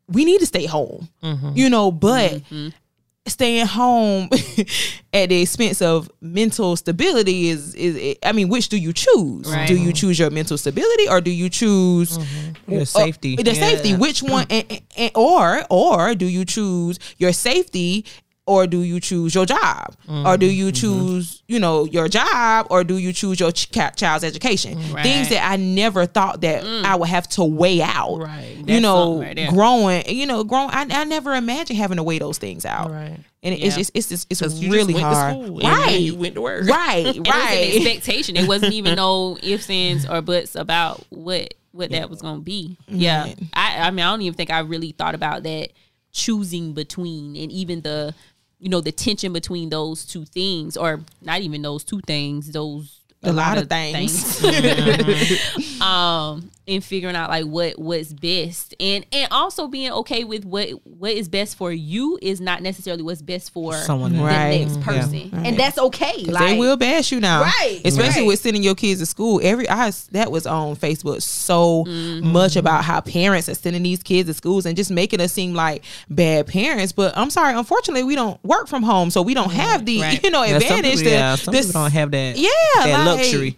[0.08, 1.08] we need to stay home.
[1.22, 1.52] Mm-hmm.
[1.54, 2.68] You know, but mm-hmm.
[3.26, 4.28] Staying home
[5.12, 9.46] at the expense of mental stability is is I mean, which do you choose?
[9.50, 9.68] Right.
[9.68, 12.18] Do you choose your mental stability or do you choose
[12.66, 13.36] Your safety.
[13.38, 13.68] uh, the Yeah.
[13.68, 13.94] safety.
[13.94, 14.46] Which one?
[14.50, 18.04] And- and- or or do you choose your safety?
[18.44, 19.94] Or do you choose your job?
[20.08, 20.72] Or do you mm-hmm.
[20.72, 22.66] choose, you know, your job?
[22.70, 24.78] Or do you choose your ch- child's education?
[24.92, 25.04] Right.
[25.04, 26.84] Things that I never thought that mm.
[26.84, 28.18] I would have to weigh out.
[28.18, 28.56] Right.
[28.56, 30.08] You That's know, right growing.
[30.08, 30.70] You know, growing.
[30.70, 32.90] I, I never imagined having to weigh those things out.
[32.90, 33.16] Right.
[33.44, 33.70] And it's Yeah.
[33.76, 35.36] just it's just it's 'Cause you really just went hard.
[35.36, 36.00] To school, and right.
[36.00, 36.68] you went to work.
[36.68, 37.06] Right.
[37.06, 37.74] And it was an right.
[37.76, 38.36] expectation.
[38.36, 42.76] It wasn't even no ifs, ands, or buts about what what that was gonna be.
[42.88, 43.22] Yeah.
[43.22, 43.38] Right.
[43.52, 45.70] I I mean I don't even think I really thought about that
[46.12, 48.14] choosing between and even the
[48.62, 53.00] you know the tension between those two things or not even those two things those
[53.24, 54.40] A lot of things.
[54.40, 55.80] things.
[55.80, 60.68] um and figuring out like what what's best and and also being okay with what
[60.86, 64.22] what is best for you is not necessarily what's best for Someone the.
[64.22, 64.60] Right.
[64.60, 64.84] next Yeah.
[64.84, 65.46] person Right.
[65.46, 68.28] and that's okay like they will bash you now, Right, Especially right.
[68.28, 69.40] with sending your kids to school.
[69.42, 72.28] Every I that was on Facebook so Mm-hmm.
[72.32, 75.54] much about how parents are sending these kids to schools and just making us seem
[75.54, 76.92] like bad parents.
[76.92, 80.22] But I'm sorry, unfortunately, we don't work from home, so we don't have the Right.
[80.22, 80.90] you know Yeah, some advantage.
[80.98, 82.36] people, to, yeah, some this- people don't have that.
[82.38, 83.56] Yeah, that like- luxury.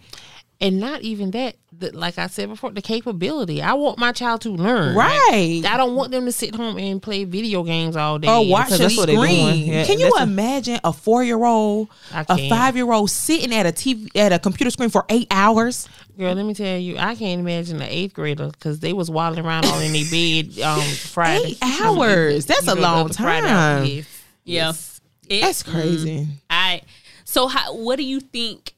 [0.61, 1.57] And not even that.
[1.77, 3.61] The, like I said before, the capability.
[3.61, 4.95] I want my child to learn.
[4.95, 5.61] right.
[5.65, 8.27] I don't want them to sit home and play video games all day.
[8.29, 9.27] or watch because a that's what they doing.
[9.47, 9.65] screen.
[9.73, 13.65] Yeah, Can you a- imagine a four year old, a five year old sitting at
[13.65, 15.89] a TV at a computer screen for eight hours?
[16.17, 19.45] Girl, let me tell you, I can't imagine the eighth grader because they was waddling
[19.45, 21.49] around all in their bed um Friday.
[21.49, 22.45] Eight hours.
[22.45, 23.43] That's a You know, long time.
[23.85, 24.07] Yes.
[24.45, 25.01] yeah Yes.
[25.27, 26.27] It- That's crazy.
[26.49, 26.83] I
[27.25, 28.73] so how what do you think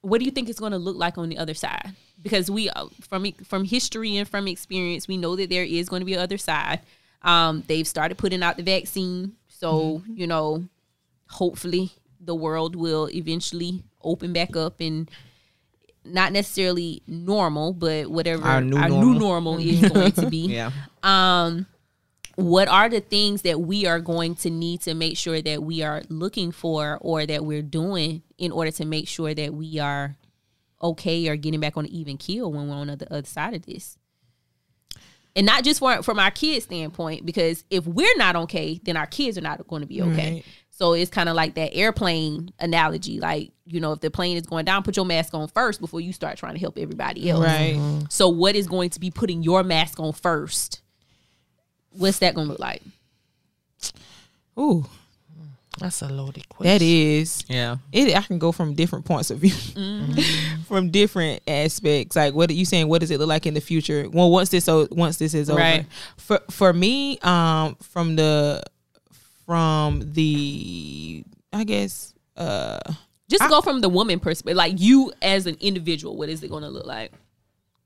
[0.00, 1.94] what do you think it's going to look like on the other side?
[2.22, 6.00] Because we uh, from from history and from experience, we know that there is going
[6.00, 6.80] to be other side.
[7.22, 10.64] Um, they've started putting out the vaccine, so you know,
[11.28, 15.10] hopefully the world will eventually open back up and
[16.04, 19.14] not necessarily normal, but whatever Our new new normal.
[19.18, 20.70] normal is going to be Yeah.
[21.02, 21.66] um
[22.36, 25.82] what are the things that we are going to need to make sure that we
[25.82, 30.16] are looking for or that we're doing in order to make sure that we are
[30.82, 33.64] okay or getting back on an even keel when we're on the other side of
[33.66, 33.96] this
[35.36, 39.06] and not just for, from our kids standpoint because if we're not okay then our
[39.06, 40.44] kids are not going to be okay Right.
[40.70, 44.46] so it's kind of like that airplane analogy like you know if the plane is
[44.46, 47.44] going down put your mask on first before you start trying to help everybody else
[47.44, 47.76] Right.
[47.76, 48.06] Mm-hmm.
[48.08, 50.80] so what is going to be putting your mask on first?
[51.92, 52.82] What's that going to look like?
[54.58, 54.86] Ooh,
[55.80, 56.72] That's a loaded question.
[56.72, 57.42] that is.
[57.48, 57.78] Yeah.
[57.90, 58.14] It.
[58.14, 59.50] I can go from different points of view,
[60.68, 62.16] from different aspects.
[62.16, 62.86] Like, what are you saying?
[62.86, 64.06] What does it look like in the future?
[64.12, 65.58] Well, once this so once this is over.
[65.58, 65.86] Right.
[66.18, 68.62] For for me, um, from the
[69.46, 72.78] from the I guess uh
[73.28, 76.50] Just to go from the woman perspective, like you as an individual, what is it
[76.50, 77.12] going to look like?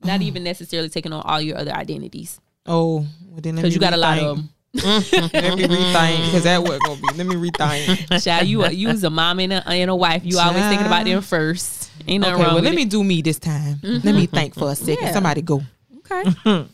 [0.03, 3.81] Not even necessarily taking on all your other identities, oh well, then because me you
[3.81, 4.31] got a lot rethink.
[4.31, 4.49] of them.
[4.75, 7.09] Let me rethink because that wasn't gonna be.
[7.17, 8.25] Let me rethink.
[8.25, 10.23] Child, you you was a mom and a, and a wife.
[10.25, 11.91] You always thinking about them first.
[12.07, 12.77] Ain't nothing Okay, wrong well let it.
[12.77, 13.79] me do me this time.
[13.83, 15.05] Let me think for a second.
[15.05, 15.13] Yeah.
[15.13, 15.63] Somebody go.
[15.99, 16.31] Okay.
[16.47, 16.65] uh,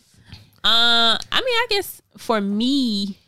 [0.64, 3.18] I mean, I guess for me,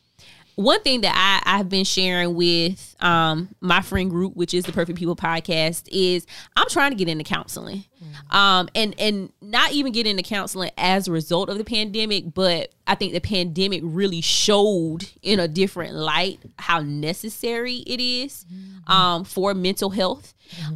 [0.57, 4.73] one thing that I, I've been sharing with um, my friend group, which is the
[4.73, 7.85] Perfect People podcast, is I'm trying to get into counseling,
[8.31, 12.73] um, and and not even get into counseling as a result of the pandemic, but
[12.87, 18.45] I think the pandemic really showed in a different light how necessary it is
[18.87, 20.35] um, for mental health,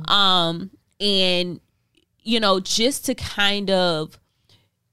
[0.09, 1.61] um, and
[2.23, 4.19] you know, just to kind of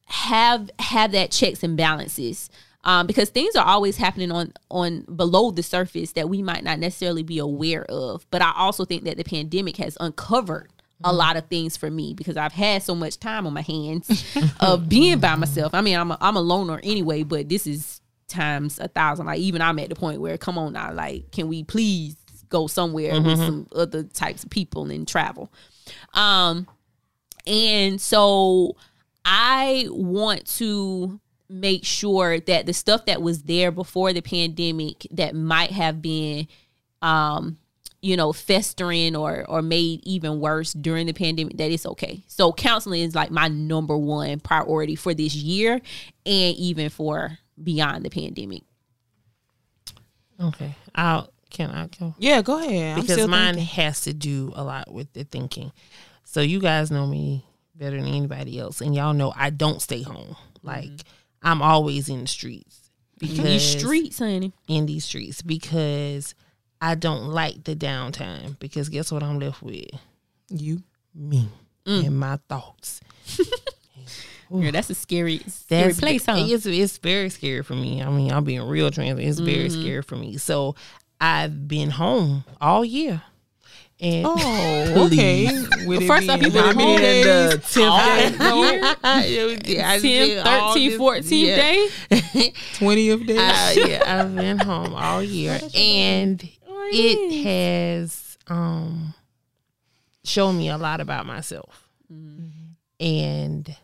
[0.05, 2.49] have have that checks and balances
[2.83, 6.79] um, because things are always happening on on below the surface that we might not
[6.79, 8.25] necessarily be aware of.
[8.31, 10.69] But i also think that the pandemic has uncovered
[11.03, 14.37] a lot of things for me because i've had so much time on my hands
[14.59, 15.73] of being by myself.
[15.73, 19.25] I mean i'm a, I'm a loner anyway but this is times a thousand.
[19.25, 22.15] Like even i'm at the point where come on now like can we please
[22.49, 25.51] go somewhere with some other types of people and travel?
[26.13, 26.67] Um
[27.45, 28.77] and so
[29.25, 31.19] I want to
[31.53, 36.47] make sure that the stuff that was there before the pandemic that might have been
[37.03, 37.57] um
[38.01, 42.23] you know festering or or made even worse during the pandemic that it's okay.
[42.27, 45.73] So counseling is like my number one priority for this year
[46.25, 48.63] and even for beyond the pandemic.
[50.39, 50.75] Okay.
[50.95, 52.15] I'll can I go?
[52.17, 52.99] Yeah, go ahead.
[52.99, 53.75] Because mine thinking.
[53.75, 55.71] has to do a lot with the thinking.
[56.23, 60.01] So you guys know me better than anybody else, and y'all know I don't stay
[60.01, 60.35] home.
[60.63, 60.89] Like
[61.43, 64.53] I'm always in the streets because These streets, honey.
[64.67, 66.33] in these streets because
[66.81, 68.57] I don't like the downtime.
[68.59, 69.85] Because guess what I'm left with?
[70.49, 70.83] you.
[71.15, 71.47] Me
[71.85, 73.01] and my thoughts.
[74.55, 76.35] Yeah, that's a scary, scary That's place, huh?
[76.37, 78.03] It's it's very scary for me.
[78.03, 79.27] I mean, I'm being real transparent.
[79.27, 79.81] It's very Mm-hmm.
[79.81, 80.37] scary for me.
[80.37, 80.75] So
[81.19, 83.23] I've been home all year.
[83.99, 85.47] And Oh, okay.
[85.85, 89.73] With First off, being you been how home the tenth day.
[89.73, 91.55] yeah, I 10, all 13, this- 14 yeah.
[91.55, 91.89] day.
[92.75, 93.37] 20th day.
[93.37, 96.43] Uh, yeah, I've been home all year, and
[96.91, 99.13] it has um
[100.23, 101.87] shown me a lot about myself.
[102.99, 103.75] And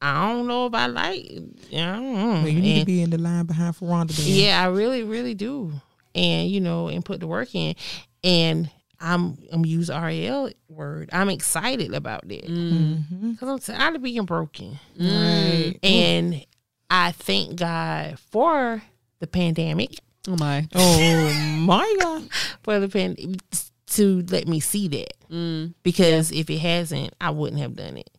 [0.00, 1.30] I don't know if I like.
[1.70, 2.00] Yeah, I.
[2.00, 4.16] Well, you need to be in the line behind Ferranda.
[4.16, 4.26] Then.
[4.26, 5.72] Yeah, I really, really do.
[6.14, 7.74] And you know, and put the work in.
[8.22, 8.70] And
[9.04, 11.10] I'm I'm use RL word.
[11.12, 13.04] I'm excited about that because mm.
[13.12, 13.48] mm-hmm.
[13.48, 14.78] I'm tired of being broken.
[14.98, 15.70] Mm.
[15.70, 15.78] Right.
[15.82, 16.46] And
[16.88, 18.82] I thank God for
[19.20, 20.66] the pandemic, Oh my.
[20.74, 22.28] Oh my God.
[22.62, 23.40] for the pandemic
[23.88, 25.12] to let me see that.
[25.30, 25.74] Mm.
[25.82, 28.10] Because if it hasn't, I wouldn't have done it.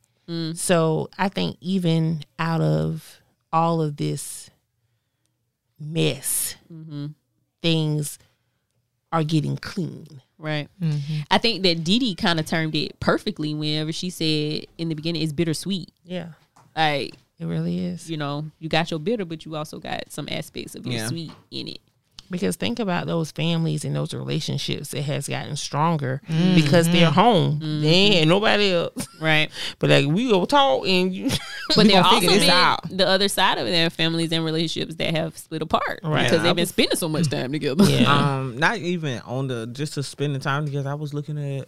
[0.56, 3.21] So I think even out of
[3.54, 4.50] all of this
[5.80, 7.08] mess, mm-hmm.
[7.62, 8.17] things
[9.15, 10.21] are getting clean.
[10.38, 10.67] Right.
[10.82, 11.21] Mm-hmm.
[11.32, 14.95] I think that Dee Dee kind of termed it perfectly whenever she said in the
[14.95, 15.89] beginning it's bittersweet.
[16.04, 16.30] Yeah,
[16.75, 18.10] Like, it really is.
[18.12, 21.08] you know, you got your bitter, but you also got some aspects of your Yeah.
[21.08, 21.80] sweet in it.
[22.29, 26.55] Because think about those families and those relationships that has gotten stronger mm-hmm.
[26.55, 27.19] because they're mm-hmm.
[27.19, 27.81] home.
[27.81, 28.29] They ain't mm-hmm.
[28.29, 29.07] nobody else.
[29.19, 29.49] Right.
[29.79, 31.29] But like we go talk and you
[31.75, 32.89] But there gonna also this out.
[32.89, 36.23] the other side of their families and relationships that have split apart Right.
[36.23, 37.83] because they've been was- spending so much time together.
[37.83, 38.05] Yeah.
[38.25, 40.89] Um, not even on the just to spend the time together.
[40.89, 41.67] I was looking at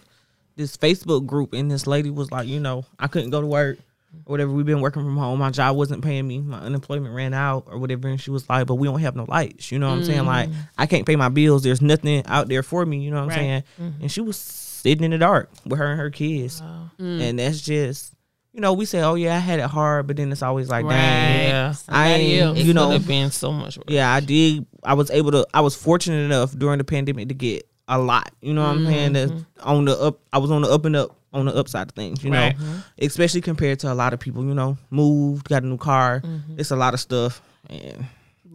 [0.56, 3.78] this Facebook group, and this lady was like, you know, I couldn't go to work
[3.78, 3.82] or
[4.26, 4.52] whatever.
[4.52, 5.40] We've been working from home.
[5.40, 6.40] My job wasn't paying me.
[6.40, 8.08] My unemployment ran out or whatever.
[8.08, 9.72] And she was like, but we don't have no lights.
[9.72, 10.22] You know what I'm saying?
[10.24, 10.28] Mm.
[10.28, 11.64] Like, I can't pay my bills.
[11.64, 13.00] There's nothing out there for me.
[13.00, 13.36] You know what I'm Right.
[13.36, 13.64] saying?
[13.82, 14.02] Mm-hmm.
[14.02, 17.22] And she was sitting in the dark with her and her kids, mm.
[17.22, 18.14] and that's just.
[18.54, 20.88] You know, we say, "Oh yeah, I had it hard," but then it's always like,
[20.88, 21.74] "Dang, Yeah.
[21.90, 22.58] I ain't." else.
[22.58, 23.86] You know, could have been so much worse.
[23.88, 24.66] yeah, I did.
[24.84, 25.46] I was able to.
[25.54, 28.32] I was fortunate enough during the pandemic to get a lot.
[28.42, 28.88] You know what I'm mm-hmm.
[28.88, 29.14] saying?
[29.14, 31.96] That on the up, I was on the up and up on the upside of
[31.96, 32.24] things.
[32.24, 32.58] You Right.
[32.60, 34.44] know, especially compared to a lot of people.
[34.46, 36.22] You know, moved, got a new car.
[36.58, 37.42] It's a lot of stuff.
[37.70, 38.06] And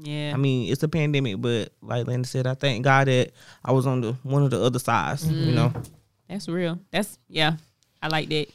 [0.03, 0.33] Yeah.
[0.35, 3.31] I mean, it's a pandemic, but like Linda said, I thank God that
[3.64, 5.29] I was on the one of the other sides.
[5.31, 5.73] You know,
[6.29, 6.79] That's real.
[6.91, 7.57] That's yeah.
[8.03, 8.47] I like that.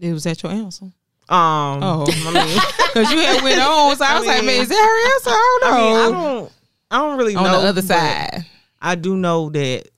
[0.00, 0.86] It was that your answer?
[1.28, 2.60] um, Oh, I mean,
[2.94, 3.96] because you had went on.
[3.96, 5.30] So I, I was like, man, is that her answer?
[5.30, 5.84] I don't I know.
[5.84, 6.52] mean, I don't,
[6.90, 8.44] I don't really on know the other side.
[8.80, 9.88] I do know that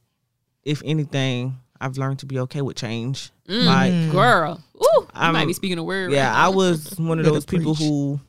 [0.65, 3.31] if anything, I've learned to be okay with change.
[3.49, 3.65] Mm.
[3.65, 6.11] Like, Girl, ooh, I'm- might be speaking a word.
[6.13, 7.87] yeah, right I was one of those people preach.
[7.89, 8.21] who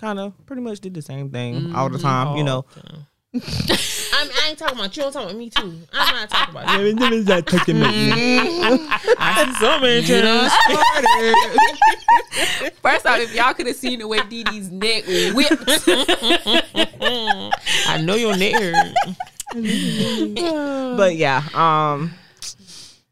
[0.00, 2.36] kind of pretty much did the same thing all the time.
[2.36, 2.64] You know,
[3.34, 5.04] I'm, I ain't talking about you.
[5.04, 5.78] I'm talking about me too.
[5.92, 6.96] I'm not talking about you.
[9.18, 10.52] I see so many changes.
[12.82, 15.62] First off, if y'all could have seen the way Dee Dee's neck whipped,
[17.86, 18.94] I know your neck hurt.
[20.96, 22.12] but yeah, um,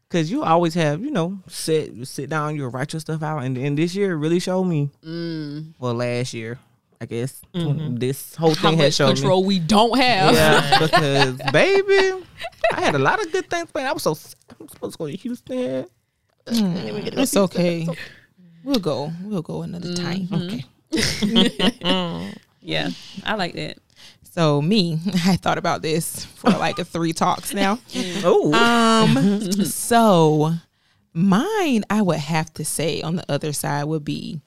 [0.09, 3.57] cause you always have, you know, sit sit down, you write your stuff out, and,
[3.57, 4.89] and this year really showed me.
[5.05, 5.73] Mm.
[5.79, 6.59] Well, last year,
[7.01, 7.95] I guess mm-hmm.
[7.97, 10.35] this whole how thing has much showed control we don't have.
[10.35, 12.25] Yeah, because baby,
[12.73, 13.87] I had a lot of good things planned.
[13.87, 14.11] I was so
[14.59, 15.85] I'm supposed to go to Houston.
[16.47, 17.87] It's okay.
[18.63, 19.11] We'll go.
[19.23, 20.27] We'll go another time.
[20.31, 20.65] Okay.
[22.61, 22.89] Yeah,
[23.23, 23.77] I like that.
[24.31, 27.79] So me, I thought about this for like a three talks now.
[27.89, 28.21] Mm.
[28.23, 30.53] Oh, Um, so
[31.13, 34.41] mine, I would have to say on the other side would be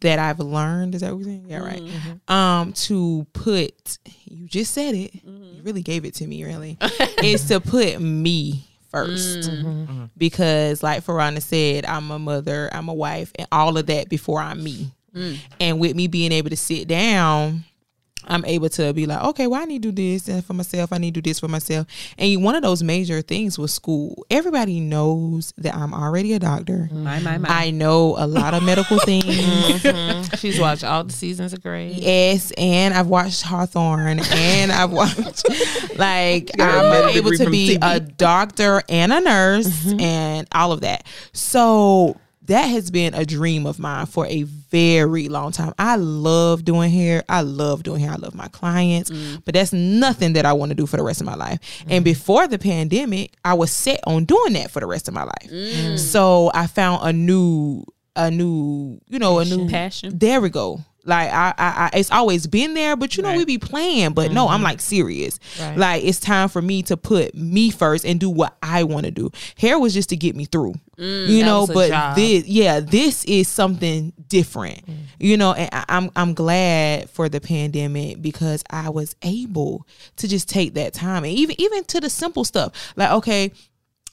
[0.00, 0.94] that I've learned.
[0.94, 1.46] Is that what we're saying?
[1.48, 1.82] Yeah, right.
[1.82, 2.32] Mm-hmm.
[2.32, 5.14] Um, to put you just said it.
[5.26, 5.56] Mm-hmm.
[5.56, 6.44] You really gave it to me.
[6.44, 6.78] Really,
[7.22, 10.06] is to put me first mm-hmm.
[10.16, 14.40] because, like Farana said, I'm a mother, I'm a wife, and all of that before
[14.40, 14.90] I'm me.
[15.14, 15.38] Mm.
[15.60, 17.64] And with me being able to sit down
[18.26, 20.92] I'm able to be like, okay, well, I need to do this and for myself.
[20.92, 21.86] I need to do this for myself.
[22.18, 24.24] And one of those major things was school.
[24.30, 26.88] Everybody knows that I'm already a doctor.
[26.90, 27.04] Mm-hmm.
[27.04, 27.48] My, my, my.
[27.48, 29.24] I know a lot of medical things.
[29.24, 30.38] Mhm.
[30.38, 31.92] She's watched all the seasons of Grey.
[31.92, 35.48] Yes, and I've watched Hawthorne, and I've watched
[35.96, 37.78] like I'm able to be TV.
[37.82, 40.00] a doctor and a nurse mm-hmm.
[40.00, 41.06] and all of that.
[41.32, 42.16] So
[42.46, 45.72] that has been a dream of mine for a very long time.
[45.78, 47.24] I love doing hair.
[47.28, 48.12] I love doing hair.
[48.12, 49.42] I love my clients, mm.
[49.44, 51.60] but that's nothing that I want to do for the rest of my life.
[51.84, 51.86] Mm.
[51.90, 55.24] And before the pandemic, I was set on doing that for the rest of my
[55.24, 55.50] life.
[55.50, 55.98] Mm.
[55.98, 57.84] So I found a new,
[58.14, 60.18] a new, you know, a new Passion.
[60.18, 60.80] there we go.
[61.06, 64.12] Like I, I, I it's always been there, but you know we be playing.
[64.12, 65.38] But no, I'm like serious.
[65.60, 65.76] Right.
[65.76, 69.12] Like it's time for me to put me first and do what I want to
[69.12, 69.30] do.
[69.56, 71.66] Hair was just to get me through, you know.
[71.66, 72.16] But job.
[72.16, 74.82] this, yeah, this is something different,
[75.18, 75.52] you know.
[75.52, 79.86] And I, I'm, I'm glad for the pandemic because I was able
[80.16, 82.72] to just take that time and even, even to the simple stuff.
[82.96, 83.52] Like okay,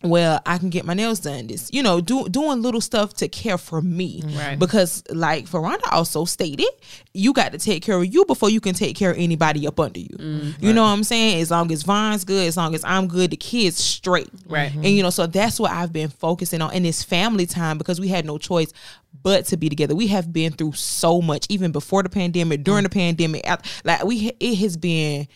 [0.04, 1.48] well, I can get my nails done.
[1.48, 4.22] This, you know, do, doing little stuff to care for me.
[4.26, 4.60] Right.
[4.60, 6.68] Because, like Veranda also stated,
[7.14, 9.80] you got to take care of you before you can take care of anybody up
[9.80, 10.16] under you.
[10.20, 11.42] Mm, you know what I'm saying?
[11.42, 14.30] As long as Von's good, as long as I'm good, the kids straight.
[14.46, 14.74] Right.
[14.74, 16.74] And, you know, so that's what I've been focusing on.
[16.74, 18.74] And it's family time because we had no choice
[19.22, 19.96] but to be together.
[19.96, 22.90] We have been through so much, even before the pandemic, during mm.
[22.90, 23.46] the pandemic.
[23.86, 25.28] Like, we, it has been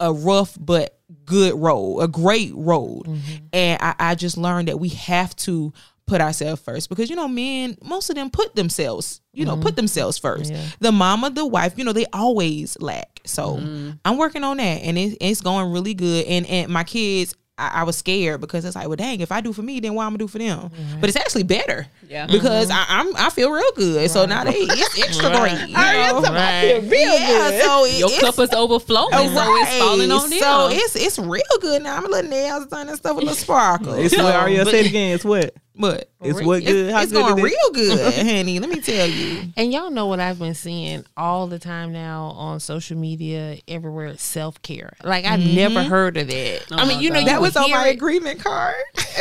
[0.00, 3.04] a rough but good road, a great road.
[3.04, 3.46] Mm-hmm.
[3.52, 5.72] And I, I just learned that we have to
[6.06, 9.68] put ourselves first because you know men most of them put themselves you know put
[9.68, 9.76] mm-hmm.
[9.76, 10.52] themselves first.
[10.52, 10.62] Yeah.
[10.78, 13.20] the mama the wife you know they always lack.
[13.24, 13.90] So mm-hmm.
[14.04, 16.26] i'm working on that and it, it's going really good.
[16.26, 19.40] And and my kids I, I was scared because it's like well dang if i
[19.40, 22.26] do for me then why i'm gonna do for them but it's actually better Yeah.
[22.26, 25.56] because I, i'm i feel real good so now they it's extra Right.
[25.56, 26.22] great you know?
[26.22, 26.82] Right.
[26.82, 30.38] yeah, so it- Your cup is overflowing, so it's falling on them.
[30.40, 31.96] so it's it's real good now.
[31.96, 33.94] I'm a little nails done and stuff with a little sparkle.
[33.94, 35.14] it's what Ariel But- said again.
[35.14, 36.86] It's what But it's what good.
[36.86, 37.44] it's, How it's good going it is?
[37.44, 38.60] real good, honey.
[38.60, 39.42] Let me tell you.
[39.56, 44.16] And y'all know what I've been seeing all the time now on social media, everywhere.
[44.16, 44.94] Self care.
[45.02, 45.56] Like I've mm-hmm.
[45.56, 46.66] never heard of that.
[46.70, 47.20] Oh I mean, my you know, God.
[47.20, 47.96] you That was on my it.
[47.96, 48.76] agreement card.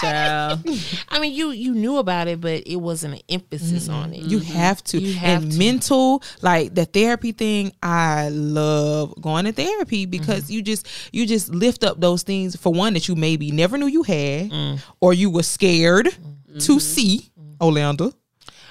[0.00, 0.60] Child.
[1.08, 4.20] I mean, you you knew about it, but it wasn't an emphasis on it.
[4.24, 4.98] You have to.
[5.00, 5.58] You have and to.
[5.58, 10.52] mental, like the therapy thing, I love going to therapy because Mm-hmm.
[10.52, 13.86] you just you just lift up those things for one that you maybe never knew
[13.86, 14.78] you had Mm.
[15.00, 16.08] or you were scared
[16.60, 18.12] to see, Orlando.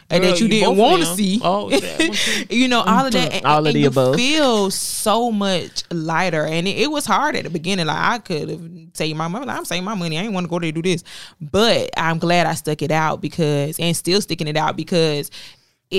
[0.10, 1.42] And Girl, that you, you didn't want to see.
[1.44, 2.12] Oh, yeah.
[2.50, 3.34] you know, all of that.
[3.34, 4.16] And, All of and the you above.
[4.16, 6.46] feel so much lighter.
[6.46, 7.88] And it, it was hard at the beginning.
[7.88, 8.62] Like I could have
[8.94, 9.48] saved my money.
[9.48, 10.20] Like, I'm saving my money.
[10.20, 11.04] I ain't want to go there to do this.
[11.42, 15.32] But I'm glad I stuck it out because and still sticking it out because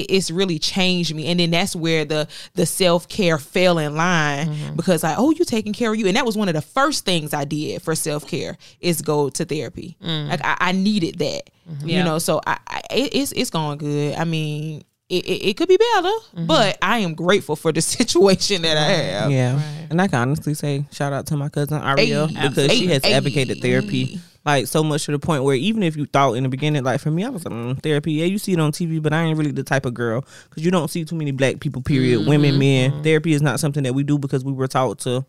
[0.01, 1.27] it, it's really changed me.
[1.27, 4.77] And then that's where the the self care fell in line Mm-hmm.
[4.77, 6.07] because like, oh, you taking care of you.
[6.07, 9.29] And that was one of the first things I did for self care is go
[9.31, 9.97] to therapy.
[10.03, 10.29] Mm.
[10.29, 11.51] Like I, I needed that.
[11.85, 11.99] Yeah.
[11.99, 14.15] You know, so I, I it, it's it's going good.
[14.15, 16.47] I mean, it, it, it could be better, Mm-hmm.
[16.47, 19.31] but I am grateful for the situation that I have.
[19.31, 19.87] Yeah, Right.
[19.91, 23.05] and I can honestly say shout out to my cousin Ariel Hey, because she has
[23.05, 23.63] hey, advocated hey.
[23.63, 26.85] therapy like so much to the point where even if you thought in the beginning,
[26.85, 28.13] like for me, I was like mm, therapy.
[28.13, 30.65] Yeah, you see it on TV, but I ain't really the type of girl because
[30.65, 31.83] you don't see too many black people.
[31.83, 33.03] Period, women, men.
[33.03, 35.27] Therapy is not something that we do because we were taught to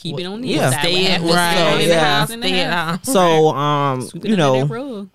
[0.00, 0.70] Keep it on the Yeah.
[0.80, 1.56] Stay at happens right.
[1.56, 2.18] So, in the yeah.
[2.18, 5.10] house, in Stay at So um, Sweep you know, that rug.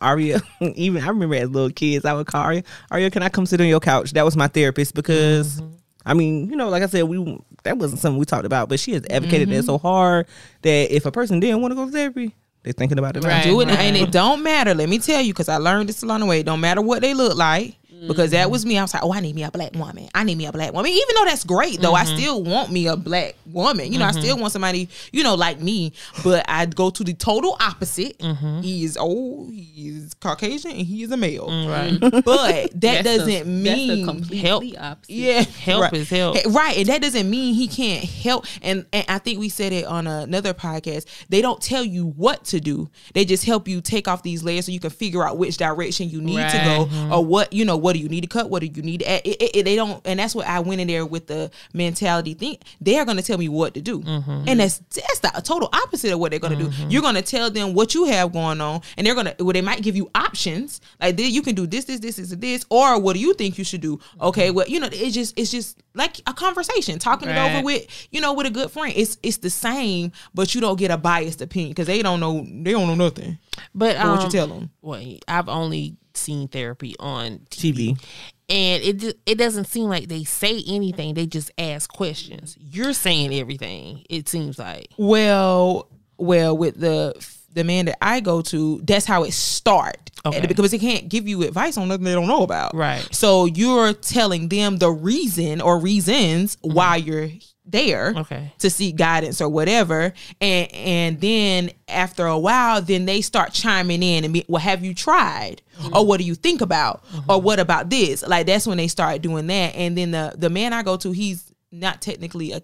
[0.00, 3.46] Aria, even I remember as little kids, I would call Aria, Aria, can I come
[3.46, 4.12] sit on your couch?
[4.12, 5.62] That was my therapist because,
[6.04, 8.78] I mean, you know, like I said, we that wasn't something we talked about, but
[8.78, 10.26] she has advocated that so hard
[10.62, 12.34] that if a person didn't want to go to therapy,
[12.68, 13.30] they're thinking about it now.
[13.30, 13.44] Right.
[13.44, 14.74] Do it, and it don't matter.
[14.74, 16.40] Let me tell you, because I learned this along the way.
[16.40, 18.68] It don't matter what they look like, because that was mm-hmm.
[18.68, 18.78] me.
[18.78, 20.08] I was like, oh, I need me a black woman.
[20.14, 20.90] I need me a black woman.
[20.90, 22.16] Even though that's great, though, I mm-hmm.
[22.16, 23.92] still want me a black woman.
[23.92, 24.40] You know, I still mm-hmm.
[24.42, 25.92] want somebody, you know, like me.
[26.22, 28.20] But I go to the total opposite.
[28.62, 29.52] He is old.
[29.52, 31.48] He is Caucasian, and he is a male.
[31.68, 31.98] Right.
[32.28, 34.64] But that That's doesn't that's mean the completely help.
[34.78, 35.12] opposite.
[35.12, 35.92] yeah, Help right.
[35.94, 36.36] is help.
[36.46, 38.44] Right, and that doesn't mean he can't help.
[38.62, 41.06] And and I think we said it on another podcast.
[41.28, 42.90] They don't tell you what to do.
[43.14, 46.10] They just help you take off these layers so you can figure out which direction
[46.10, 46.88] you need to Right.
[46.88, 47.76] go, or what you know.
[47.76, 48.50] What do you need to cut?
[48.50, 49.22] What do you need to add?
[49.24, 52.58] It, it- they don't, and that's what I went in there with the mentality thing.
[52.80, 54.44] They are going to tell me what to do, mm-hmm.
[54.46, 56.70] and that's that's the total opposite of what they're going to do.
[56.70, 56.90] Mm-hmm.
[56.90, 59.52] You're going to tell them what you have going on, and they're going to well,
[59.52, 62.66] they might give you options like this, you can do this, this, this, this, this,
[62.70, 64.00] or what do you think you should do?
[64.20, 64.56] Okay, mm-hmm.
[64.56, 68.20] well, you know, it's just it's just like a conversation, talking it over with you
[68.20, 68.92] know with a good friend.
[68.96, 72.44] It's it's the same, but you don't get a biased opinion because they don't know
[72.44, 73.38] they don't know nothing.
[73.74, 74.70] But But what you um, tell them?
[74.82, 78.04] Well, I've only seen therapy on TV, TV.
[78.48, 81.14] and it it doesn't seem like they say anything.
[81.14, 82.56] They just ask questions.
[82.60, 84.04] You're saying everything.
[84.08, 84.88] It seems like.
[84.96, 87.14] Well, well, with the
[87.52, 90.10] the man that I go to, that's how it start.
[90.24, 90.46] Okay.
[90.46, 92.74] Because they can't give you advice on nothing they don't know about.
[92.74, 93.06] Right.
[93.12, 96.74] So you're telling them the reason or reasons mm-hmm.
[96.74, 97.28] why you're
[97.70, 98.18] there Mm-hmm.
[98.20, 98.52] Okay.
[98.58, 104.02] to seek guidance or whatever and and then after a while then they start chiming
[104.02, 105.96] in and be well have you tried Mm-hmm.
[105.96, 109.22] or what do you think about or what about this like that's when they start
[109.22, 112.60] doing that and then the the man i go to he's not technically a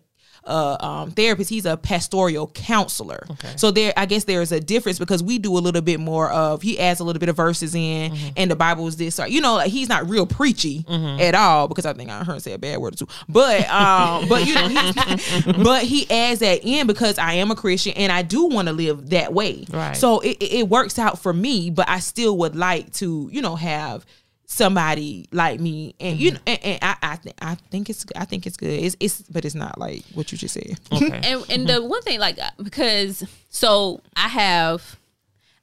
[0.47, 1.51] uh, um, therapist.
[1.51, 3.27] He's a pastoral counselor.
[3.57, 6.31] So there, I guess there is a difference because we do a little bit more
[6.31, 6.63] of.
[6.63, 8.29] He adds a little bit of verses in, Mm-hmm.
[8.37, 9.19] and the Bible is this.
[9.21, 12.35] Or, you know, like he's not real preachy at all because I think I heard
[12.35, 13.09] him say a bad word or two.
[13.29, 17.55] But um, but you know, he's, but he adds that in because I am a
[17.57, 19.65] Christian and I do want to live that way.
[19.71, 19.97] Right.
[19.97, 23.57] So it it works out for me, but I still would like to, you know,
[23.57, 24.05] have
[24.47, 28.25] somebody like me and you know and, and I I, th- I think it's I
[28.25, 28.69] think it's good.
[28.83, 30.79] It's it's but it's not like what you just said.
[30.93, 31.21] Okay.
[31.25, 34.97] and and the one thing like because so I have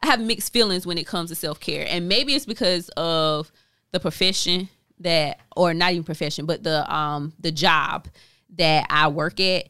[0.04, 3.52] I have mixed feelings when it comes to self care, and maybe it's because of
[3.92, 4.70] the profession
[5.00, 8.08] that, or not even profession, but the um the job
[8.58, 9.68] that I work at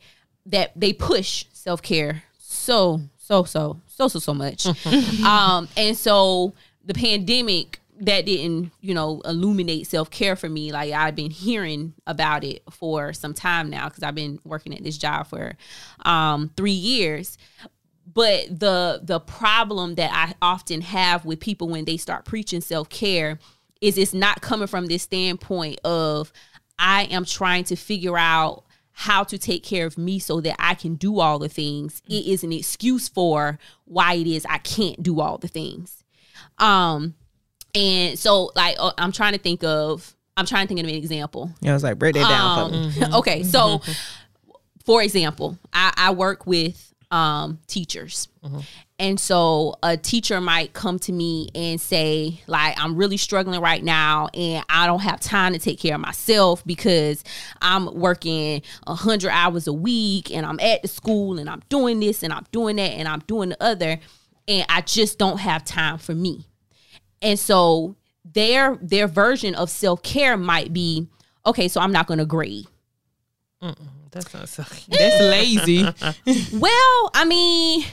[0.48, 4.66] that they push self care so so so so so so much,
[5.26, 6.54] um and so
[6.86, 10.72] the pandemic that didn't you know illuminate self-care for me.
[10.72, 14.84] Like i've been hearing about it for some time now because i've been working at
[14.84, 15.56] this job for
[16.04, 17.38] um three years.
[18.14, 23.40] But the the problem that i often have with people when they start preaching self-care
[23.80, 26.34] is it's not coming from this standpoint of
[26.80, 30.74] i am trying to figure out how to take care of me so that i
[30.74, 32.02] can do all the things.
[32.08, 36.04] It is an excuse for why it is i can't do all the things.
[36.58, 37.14] Um
[37.76, 40.96] and so like uh, i'm trying to think of i'm trying to think of an
[40.96, 43.02] example Yeah, I was like, break that down for me.
[43.06, 43.82] um, okay, so
[44.86, 48.30] for example, I, I work with um, teachers.
[48.98, 53.84] And so a teacher might come to me and say, like, I'm really struggling right
[53.84, 57.24] now and I don't have time to take care of myself because
[57.62, 62.24] I'm working 100 hours a week and I'm at the school and I'm doing this
[62.24, 64.00] and I'm doing that and I'm doing the other.
[64.48, 66.48] And I just don't have time for me.
[67.22, 67.96] And so
[68.26, 71.08] their their version of self-care might be,
[71.46, 72.66] okay, so I'm not going to grade.
[74.12, 74.64] That's not so.
[74.92, 74.98] Eh.
[74.98, 75.88] that's lazy.
[76.60, 77.86] Well, I mean,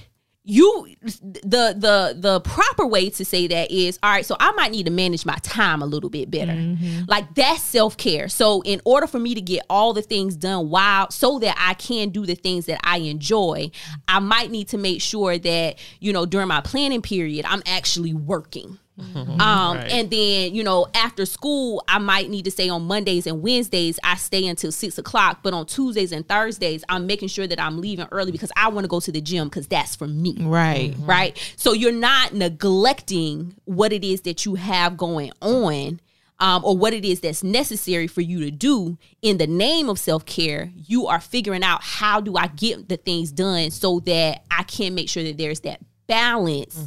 [0.48, 4.70] you the the the proper way to say that is all right so i might
[4.70, 6.52] need to manage my time a little bit better.
[6.52, 7.02] Mm-hmm.
[7.06, 8.28] Like that's self-care.
[8.28, 11.74] So in order for me to get all the things done while so that i
[11.74, 13.70] can do the things that i enjoy
[14.08, 18.14] i might need to make sure that you know during my planning period i'm actually
[18.14, 19.90] working um Right.
[19.92, 23.98] and then you know after school i might need to say on mondays and wednesdays.
[24.02, 27.80] I stay until six o'clock but on tuesdays and thursdays i'm making sure that i'm
[27.80, 30.36] leaving early because i want to go to the gym because that's for me.
[30.40, 30.94] Right.
[30.98, 31.54] Right?
[31.56, 36.00] So you're not neglecting what it is that you have going on
[36.40, 38.96] um, or what it is that's necessary for you to do.
[39.22, 43.30] In the name of self-care you are figuring out how do i get the things
[43.32, 46.86] done so that i can make sure that there's that balance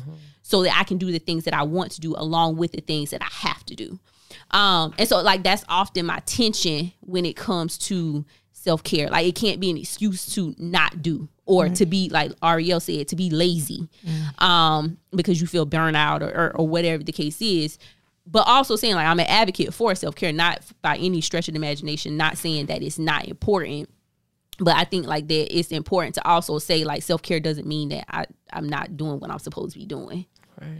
[0.51, 2.81] so that i can do the things that i want to do along with the
[2.81, 3.99] things that i have to do
[4.51, 9.35] um, and so like that's often my tension when it comes to self-care like it
[9.35, 13.29] can't be an excuse to not do or to be like Ariel said, to be
[13.29, 13.89] lazy,
[14.39, 17.77] um, because you feel burnout or, or or whatever the case is.
[18.25, 21.53] But also saying like I'm an advocate for self care, not by any stretch of
[21.53, 22.15] the imagination.
[22.15, 23.89] Not saying that it's not important,
[24.59, 27.89] but I think like that it's important to also say like self care doesn't mean
[27.89, 30.25] that I I'm not doing what I'm supposed to be doing.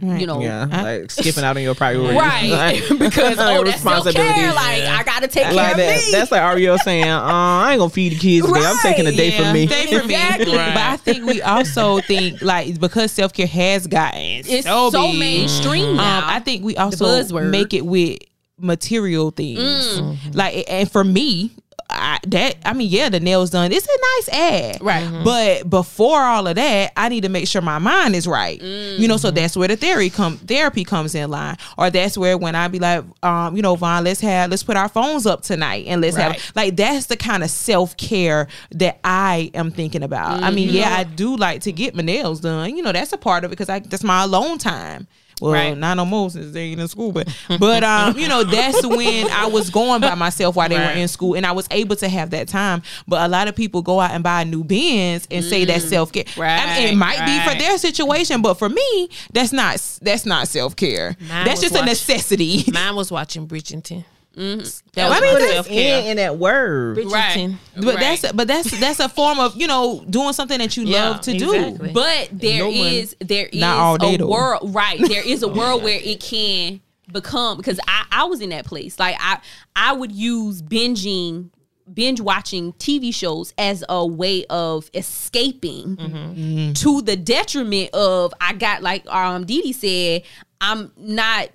[0.00, 2.16] You know, Yeah, like skipping out on your priorities.
[2.20, 2.82] right?
[2.98, 4.52] because oh, that's self care.
[4.52, 6.04] Like I gotta take care like of that.
[6.04, 6.12] me.
[6.12, 8.64] That's like Ariel saying, uh, I ain't gonna feed the kids today.
[8.64, 9.66] I'm taking a day Yeah, for me.
[9.66, 10.14] Day for me.
[10.14, 10.56] Exactly.
[10.56, 15.10] But I think we also think like because self care has gotten it's so, so,
[15.10, 16.22] big, mainstream Um, now.
[16.26, 18.18] I think we also make it with
[18.58, 19.60] material things.
[20.00, 20.34] Mm.
[20.34, 21.52] Like, and for me,
[21.90, 23.72] I, that I mean, yeah, the nails done.
[23.72, 25.04] It's a nice ad, Right.
[25.04, 25.16] Mm-hmm.
[25.16, 25.24] Mhm.
[25.24, 28.60] But before all of that, I need to make sure my mind is right.
[28.60, 29.34] You know, so Mm-hmm.
[29.36, 32.78] that's where the theory come therapy comes in line, or that's where when I be
[32.78, 36.16] like, um, you know, Vaughn, let's have let's put our phones up tonight and let's
[36.16, 36.32] Right.
[36.40, 40.42] have like that's the kind of self care that I am thinking about.
[40.42, 40.76] I mean, Mm-hmm.
[40.76, 42.76] yeah, I do like to get my nails done.
[42.76, 45.06] You know, that's a part of it because I that's my alone time.
[45.40, 45.76] Well, Right.
[45.76, 47.28] not no more since they ain't in school, but
[47.58, 50.94] but um, you know, that's when I was going by myself while they Right.
[50.94, 52.82] were in school, and I was able to have that time.
[53.08, 56.12] But a lot of people go out and buy new bins and say that's self
[56.12, 56.24] care.
[56.36, 60.24] I mean, it Right, might be for their situation, but for me, that's not that's
[60.26, 61.16] not self care.
[61.20, 62.64] That's just a necessity.
[62.72, 64.04] Mine was watching Bridgerton.
[64.36, 64.58] Mm-hmm.
[64.94, 66.96] That was I mean, that's in, in that word.
[66.96, 67.56] Bridgerton.
[67.76, 71.10] But that's but that's that's a form of you know doing something that you Yeah,
[71.10, 71.88] love to exactly.
[71.88, 71.94] do.
[71.94, 72.98] But there No money.
[73.00, 74.28] is there is Not all day, a though.
[74.30, 74.98] world right.
[75.08, 76.80] There is a world where it can
[77.12, 78.98] become because I I was in that place.
[78.98, 79.38] Like I
[79.76, 81.50] I would use binging
[81.92, 86.72] binge watching TV shows as a way of escaping Mm-hmm.
[86.74, 90.22] to the detriment of I got like um Dee Dee said
[90.60, 91.50] I'm not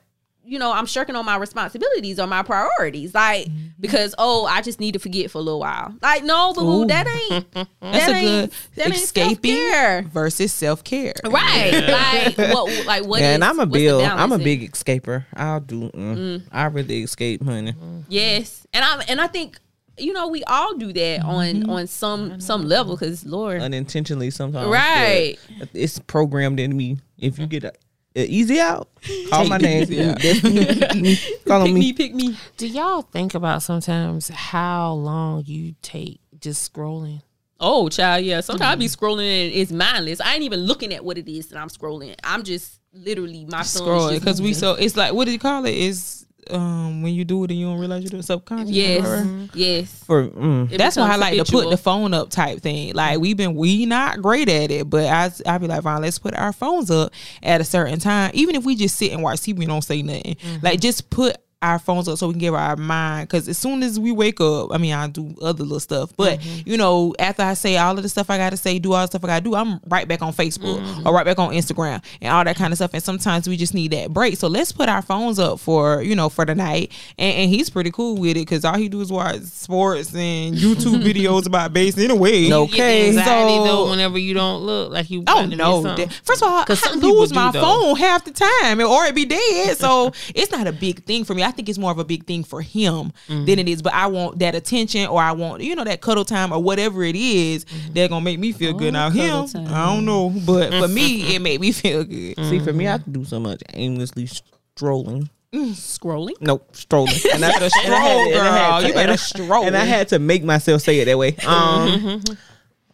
[0.47, 3.67] you know I'm shirking on my responsibilities or my priorities like Mm-hmm.
[3.81, 7.05] because oh I just need to forget for a little while like no boo that
[7.07, 10.01] ain't That's that a ain't- good that escaping self-care.
[10.03, 11.13] versus self care.
[11.25, 11.71] Right.
[11.73, 14.01] Like what like what Yeah, is- and I'm a bill.
[14.01, 15.25] I'm a big escaper.
[15.35, 15.89] I'll do.
[15.91, 17.73] Mm, I really escape, honey.
[18.09, 18.65] Yes.
[18.73, 19.59] And I'm and I think
[19.99, 24.67] you know we all do that on on some some level cuz lord Unintentionally sometimes.
[24.69, 25.37] Right.
[25.73, 26.97] It's programmed in me.
[27.17, 27.73] If you get a, a
[28.17, 28.89] Uh, easy out,
[29.29, 29.83] call Take my the name.
[29.83, 30.19] easy out.
[30.21, 30.65] That's me.
[30.79, 31.19] Pick me.
[31.45, 31.79] Call on pick me.
[31.79, 32.37] me pick me.
[32.57, 37.21] Do y'all think about sometimes how long you take just scrolling?
[37.59, 38.41] Oh, child, yeah.
[38.41, 39.05] Sometimes I be mm-hmm.
[39.05, 40.21] scrolling and it's mindless.
[40.21, 42.15] I ain't even looking at what it is that I'm scrolling.
[42.23, 45.65] I'm just literally my thumb Scroll because we so it's like what do you call
[45.65, 45.75] it?
[45.75, 48.69] Is um when you do it and you don't realize you do it subconscious.
[48.69, 49.05] Yes.
[49.05, 49.49] Right?
[49.53, 50.03] Yes.
[50.03, 52.93] For mm, That's why I becomes like to put the phone up type thing.
[52.93, 56.19] Like we've been we not great at it, but I I be like, fine, let's
[56.19, 57.11] put our phones up
[57.43, 58.31] at a certain time.
[58.33, 60.35] Even if we just sit and watch TV and don't say nothing.
[60.35, 60.65] Mm-hmm.
[60.65, 63.81] Like just put our phones up so we can give our mind because as soon
[63.81, 66.69] as we wake up, I mean I do other little stuff, but Mm-hmm.
[66.69, 69.01] you know after I say all of the stuff I got to say, do all
[69.01, 71.07] the stuff I got to do, I'm right back on Facebook Mm-hmm.
[71.07, 72.91] or right back on Instagram and all that kind of stuff.
[72.93, 74.37] And sometimes we just need that break.
[74.37, 76.91] So let's put our phones up for you know for the night.
[77.17, 80.55] And, and he's pretty cool with it because all he do is watch sports and
[80.55, 82.49] YouTube videos about base anyway.
[82.49, 82.63] No.
[82.65, 85.23] You get Okay, anxiety so- though whenever you don't look like you.
[85.25, 85.81] Oh about to miss no!
[85.81, 87.61] That- First of all, I lose my though.
[87.61, 89.75] phone half the time, or it be dead.
[89.77, 91.46] So it's not a big thing for me.
[91.47, 93.45] I think it's more of a big thing for him Mm-hmm.
[93.45, 93.81] than it is.
[93.81, 97.03] But I want that attention, or I want you know that cuddle time, or whatever
[97.03, 97.93] it is Mm-hmm.
[97.93, 98.93] That's gonna make me feel good.
[98.93, 99.67] Now him, time.
[99.73, 102.35] I don't know, but for me, it made me feel good.
[102.49, 105.29] see, for me, I can do so much aimlessly strolling.
[105.53, 106.33] Scrolling.
[106.41, 107.13] Nope, strolling.
[107.33, 108.81] And I, better and I had stroll, to- and I had girl.
[108.81, 109.63] to- You better and stroll.
[109.65, 111.35] And I had to make myself say it that way.
[111.47, 112.21] Um,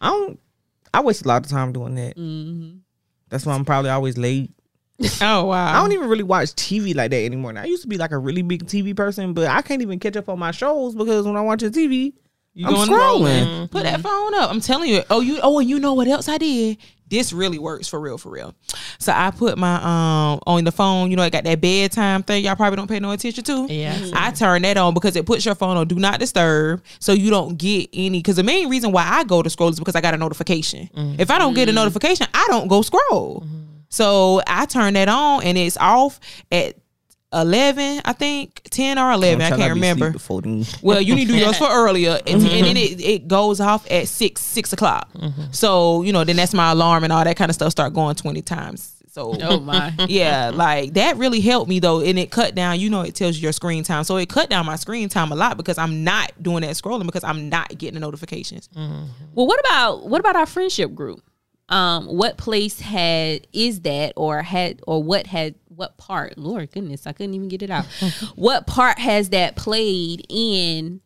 [0.00, 0.40] I don't.
[0.94, 2.14] I waste a lot of time doing that.
[3.28, 4.50] That's why I'm probably always late.
[5.20, 5.74] Oh wow!
[5.74, 7.52] I don't even really watch TV like that anymore.
[7.52, 9.98] Now, I used to be like a really big TV person, but I can't even
[9.98, 12.12] catch up on my shows because when I watch a TV,
[12.54, 13.46] You I'm going scrolling.
[13.46, 13.64] Mm-hmm.
[13.66, 14.50] Put that phone up.
[14.50, 15.02] I'm telling you.
[15.10, 15.40] Oh, you.
[15.42, 16.78] Oh, and you know what else I did?
[17.08, 18.54] This really works for real, for real.
[18.98, 21.10] So I put my um on the phone.
[21.10, 22.44] You know, I got that bedtime thing.
[22.44, 23.66] Y'all probably don't pay no attention to.
[23.68, 23.92] Yeah.
[23.92, 24.34] I mm-hmm.
[24.36, 27.58] turn that on because it puts your phone on do not disturb, so you don't
[27.58, 28.20] get any.
[28.20, 30.88] Because the main reason why I go to scroll is because I got a notification.
[30.94, 31.20] Mm-hmm.
[31.20, 33.44] If I don't get a notification, I don't go scroll.
[33.94, 36.20] So I turn that on and it's off
[36.50, 36.76] at.
[37.32, 40.18] 11 i think 10 or 11 i can't not to be asleep remember
[40.82, 42.62] well, you need to do yours for earlier, and, and mm-hmm.
[42.62, 45.12] then it, it goes off at six six o'clock.
[45.14, 45.50] Mm-hmm.
[45.50, 48.14] So you know, then that's my alarm and all that kind of stuff start going
[48.14, 48.94] twenty times.
[49.14, 49.92] So Oh my.
[50.08, 52.80] yeah, like that really helped me though, and it cut down.
[52.80, 55.30] You know, it tells you your screen time, so it cut down my screen time
[55.30, 58.68] a lot because I'm not doing that scrolling because I'm not getting the notifications.
[58.68, 59.04] Mm-hmm.
[59.34, 61.22] Well, what about what about our friendship group?
[61.68, 66.36] Um, what place had is that or had or what had what part?
[66.36, 67.86] Lord goodness, I couldn't even get it out.
[68.36, 71.00] what part has that played in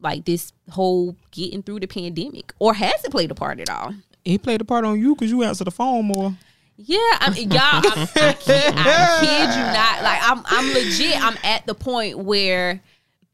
[0.00, 3.94] like this whole getting through the pandemic, or has it played a part at all?
[4.24, 6.34] it played a part on you because you answer the phone more.
[6.76, 10.02] Yeah, I mean, y'all, I'm, I, kid, I kid you not.
[10.02, 11.22] Like, I'm, I'm legit.
[11.22, 12.82] I'm at the point where,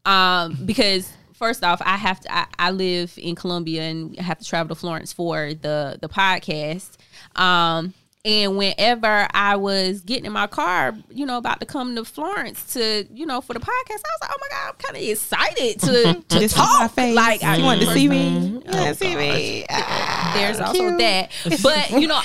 [0.05, 2.35] um, because first off, I have to.
[2.35, 6.09] I, I live in Columbia and I have to travel to Florence for the the
[6.09, 6.97] podcast.
[7.37, 7.95] Um,
[8.29, 12.75] and whenever I was getting in my car, you know, about to come to Florence
[12.75, 15.03] to, you know, for the podcast, I was like, oh my god, I'm kind of
[15.03, 16.91] excited to to my talk.
[16.93, 17.17] face.
[17.17, 18.39] Like, I you wanted to see me.
[18.39, 19.65] You Oh, want to see me.
[19.71, 20.99] Ah, There's also cute.
[20.99, 21.31] that,
[21.63, 22.21] but you know,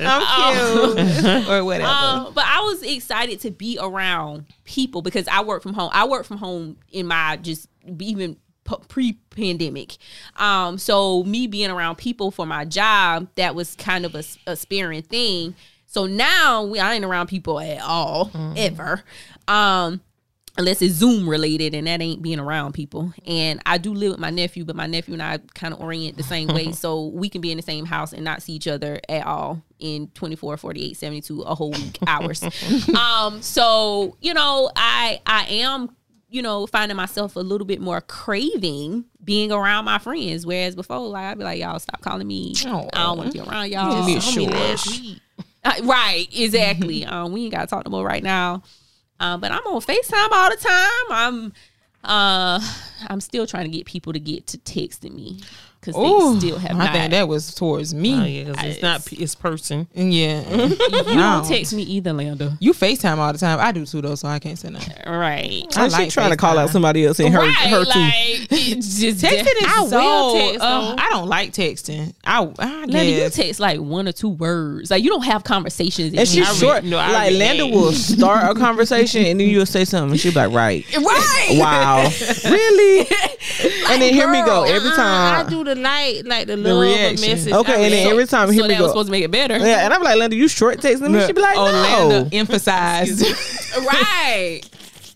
[0.00, 1.90] I'm cute or whatever.
[1.90, 5.90] Um, but I was excited to be around people because I work from home.
[5.92, 7.68] I work from home in my just
[7.98, 9.96] even pre pandemic.
[10.36, 14.56] Um, so me being around people for my job, that was kind of a, a
[14.56, 15.54] sparing thing.
[15.86, 19.02] So now we I ain't around people at all ever.
[19.46, 20.00] Um,
[20.56, 23.12] unless it's Zoom related, and that ain't being around people.
[23.26, 26.16] And I do live with my nephew, but my nephew and I kind of orient
[26.16, 28.68] the same way, so we can be in the same house and not see each
[28.68, 32.42] other at all in 24, 48, 72, a whole week hours.
[32.96, 35.94] um, so you know, I I am
[36.34, 40.98] you know finding myself a little bit more craving being around my friends, whereas before,
[40.98, 42.54] like I'd be like, y'all stop calling me.
[42.92, 44.06] I don't want to be around y'all.
[44.06, 45.16] Just sure.
[45.66, 47.04] Uh, right, exactly.
[47.06, 48.62] um, we ain't gotta talk no more right now.
[49.18, 51.06] Um, but I'm on FaceTime all the time.
[51.08, 51.52] I'm
[52.04, 52.60] uh
[53.06, 55.40] I'm still trying to get people to get to texting me
[55.84, 56.92] because they still have I not.
[56.92, 58.14] think that was towards me.
[58.14, 59.12] Oh yeah, 'cause it's not.
[59.12, 59.86] It's person.
[59.94, 60.48] Yeah.
[60.54, 60.68] you
[61.14, 61.14] No.
[61.14, 62.56] don't text me either, Landa.
[62.60, 63.58] You FaceTime all the time.
[63.60, 64.94] I do too though, so I can't say nothing.
[65.06, 65.64] Right.
[65.76, 67.98] I And she like trying to call out somebody else and her right, her too.
[67.98, 68.12] like,
[68.50, 69.98] it's just Texting is I so.
[70.02, 70.96] will text, uh.
[70.98, 72.14] I don't like texting.
[72.24, 74.90] I, I Landa, you text like one or two words.
[74.90, 76.14] Like you don't have conversations.
[76.14, 76.84] And she's I read- short.
[76.84, 80.20] no, I like read Landa will start a conversation and then you'll say something and
[80.20, 80.84] she'll be like, right.
[80.96, 81.56] right.
[81.58, 82.10] Wow.
[82.44, 83.00] really?
[83.90, 84.64] and then here we go.
[84.64, 85.46] Every Uh-uh, time.
[85.46, 87.30] I do the like, like the love reaction.
[87.30, 87.52] message.
[87.52, 88.92] Okay, I and then every time so here we that was go.
[88.92, 89.56] supposed to make it better.
[89.58, 91.24] Yeah, and I'm like, Linda, you short texting me?
[91.26, 92.08] She'd be like, oh, no.
[92.08, 93.22] Landa emphasized.
[93.78, 94.60] right.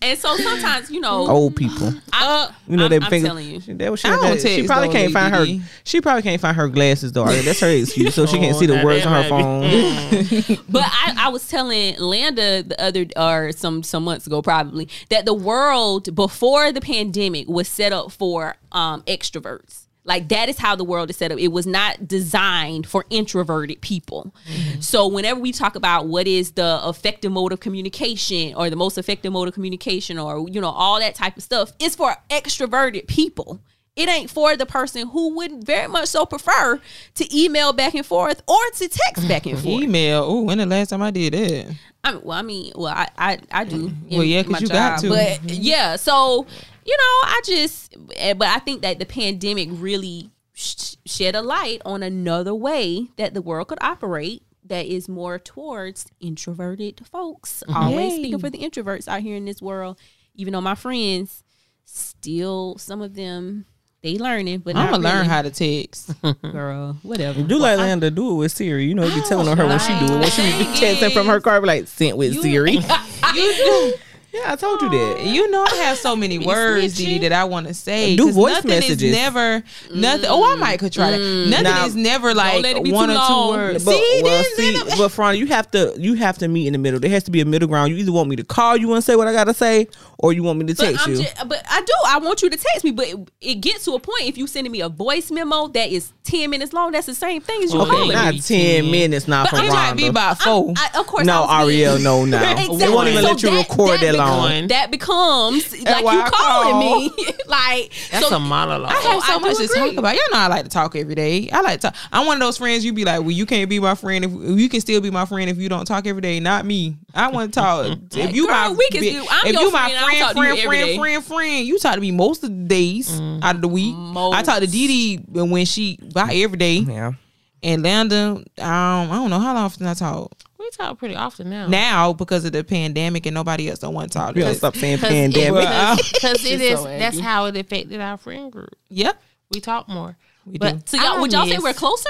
[0.01, 1.91] And so sometimes, you know, Old people.
[2.13, 3.59] I, You know I'm, they I'm finger- telling you.
[3.59, 5.45] She, that was she, I that- she probably though, can't find her.
[5.83, 7.25] She probably can't find her glasses though.
[7.25, 10.57] That's her excuse, so she can't Oh, see the words on her might phone.
[10.69, 15.25] But I, I was telling Landa the other or some some months ago probably that
[15.25, 19.87] the world before the pandemic was set up for um extroverts.
[20.05, 21.37] Like that is how the world is set up.
[21.39, 24.33] It was not designed for introverted people.
[24.47, 24.79] Mm-hmm.
[24.81, 28.97] So whenever we talk about what is the effective mode of communication or the most
[28.97, 33.07] effective mode of communication or you know all that type of stuff, it's for extroverted
[33.07, 33.59] people.
[33.95, 36.79] It ain't for the person who would very much so prefer
[37.15, 39.83] to email back and forth or to text back and forth.
[39.83, 40.23] Email.
[40.25, 41.75] Oh, when the last time I did that?
[42.03, 43.91] I mean, well, I mean, well, I I, I do.
[44.09, 45.09] Well, yeah, because you got to.
[45.09, 45.47] But mm-hmm.
[45.49, 46.47] yeah, so
[46.89, 51.41] you know, I just, eh, but I think that the pandemic really sh- shed a
[51.43, 57.63] light on another way that the world could operate that is more towards introverted folks.
[57.71, 58.19] Always Yay.
[58.19, 59.99] speaking for the introverts out here in this world,
[60.33, 61.43] even though my friends
[61.85, 63.65] still, some of them.
[64.01, 65.27] They learning, but I'm gonna learn really.
[65.27, 66.13] how to text.
[66.41, 67.43] girl, whatever.
[67.43, 68.85] Do like Landa, do it with Siri.
[68.85, 70.19] You know, you be telling her what she do it.
[70.19, 72.71] When she be texting from her car, be like, sent with Siri.
[73.35, 73.93] you do.
[74.39, 75.17] Yeah, I told you that.
[75.19, 76.95] Oh, you know, I have so many words.
[76.95, 78.15] Didi, that I want to say.
[78.15, 79.03] Do voice nothing messages.
[79.03, 79.63] Is never
[79.93, 80.25] nothing.
[80.29, 81.19] Oh, I might could try that.
[81.19, 83.53] Mm, nothing Now- is never like let it be one or long.
[83.53, 83.85] two words.
[83.85, 86.73] But, see, well, this see, but Fran, you have to you have to meet in
[86.73, 86.99] the middle.
[86.99, 87.91] There has to be a middle ground.
[87.91, 89.87] You either want me to call you and say what I gotta say,
[90.17, 91.23] or you want me to But, text I'm you.
[91.23, 91.93] ju- but I do.
[92.07, 92.91] I want you to text me.
[92.91, 95.89] But it, it gets to a point if you sending me a voice memo that
[95.89, 96.91] is ten minutes long.
[96.91, 98.39] That's the same thing as you Okay, calling not me.
[98.41, 100.09] ten minutes, not But from it might be Rhonda.
[100.09, 100.73] about four.
[100.77, 102.37] I, of course, No, I was being- Ariel, no, no.
[102.59, 102.77] Exactly.
[102.77, 104.28] They won't even So let you record that, long.
[104.37, 104.67] One.
[104.67, 106.99] That becomes like you I calling call.
[106.99, 107.11] me.
[107.47, 108.91] like That's so, a monologue.
[108.91, 109.89] I have so I do much to agree.
[109.89, 110.15] talk about.
[110.15, 111.49] Y'all know I like to talk every day.
[111.51, 111.95] I like to talk.
[112.11, 114.31] I'm one of those friends you be like, well, you can't be my friend if
[114.31, 116.39] you can still be my friend if you don't talk every day.
[116.39, 116.97] Not me.
[117.13, 117.97] I want to talk.
[118.13, 119.99] if you Girl, my we can bi- do- I'm if your you my friend, I
[119.99, 122.65] don't friend, talk to friend, friend, friend, friend, you talk to me most of the
[122.65, 123.95] days out of the week.
[123.95, 124.71] I talk to Most.
[124.71, 126.75] Didi when she by every day.
[126.79, 127.13] Yeah.
[127.61, 130.31] And Landa, um, I don't know how often I talk
[130.71, 131.67] we talk pretty often now.
[131.67, 134.35] now because of the pandemic and nobody else don't want to talk.
[134.35, 135.67] We don't Because- stop saying pandemic.
[136.13, 138.75] Because it She's so that's how it affected our friend group.
[138.89, 139.21] Yep.
[139.53, 140.15] We talk more.
[140.45, 140.97] We but do.
[140.97, 142.09] so y'all, would y'all say we're closer?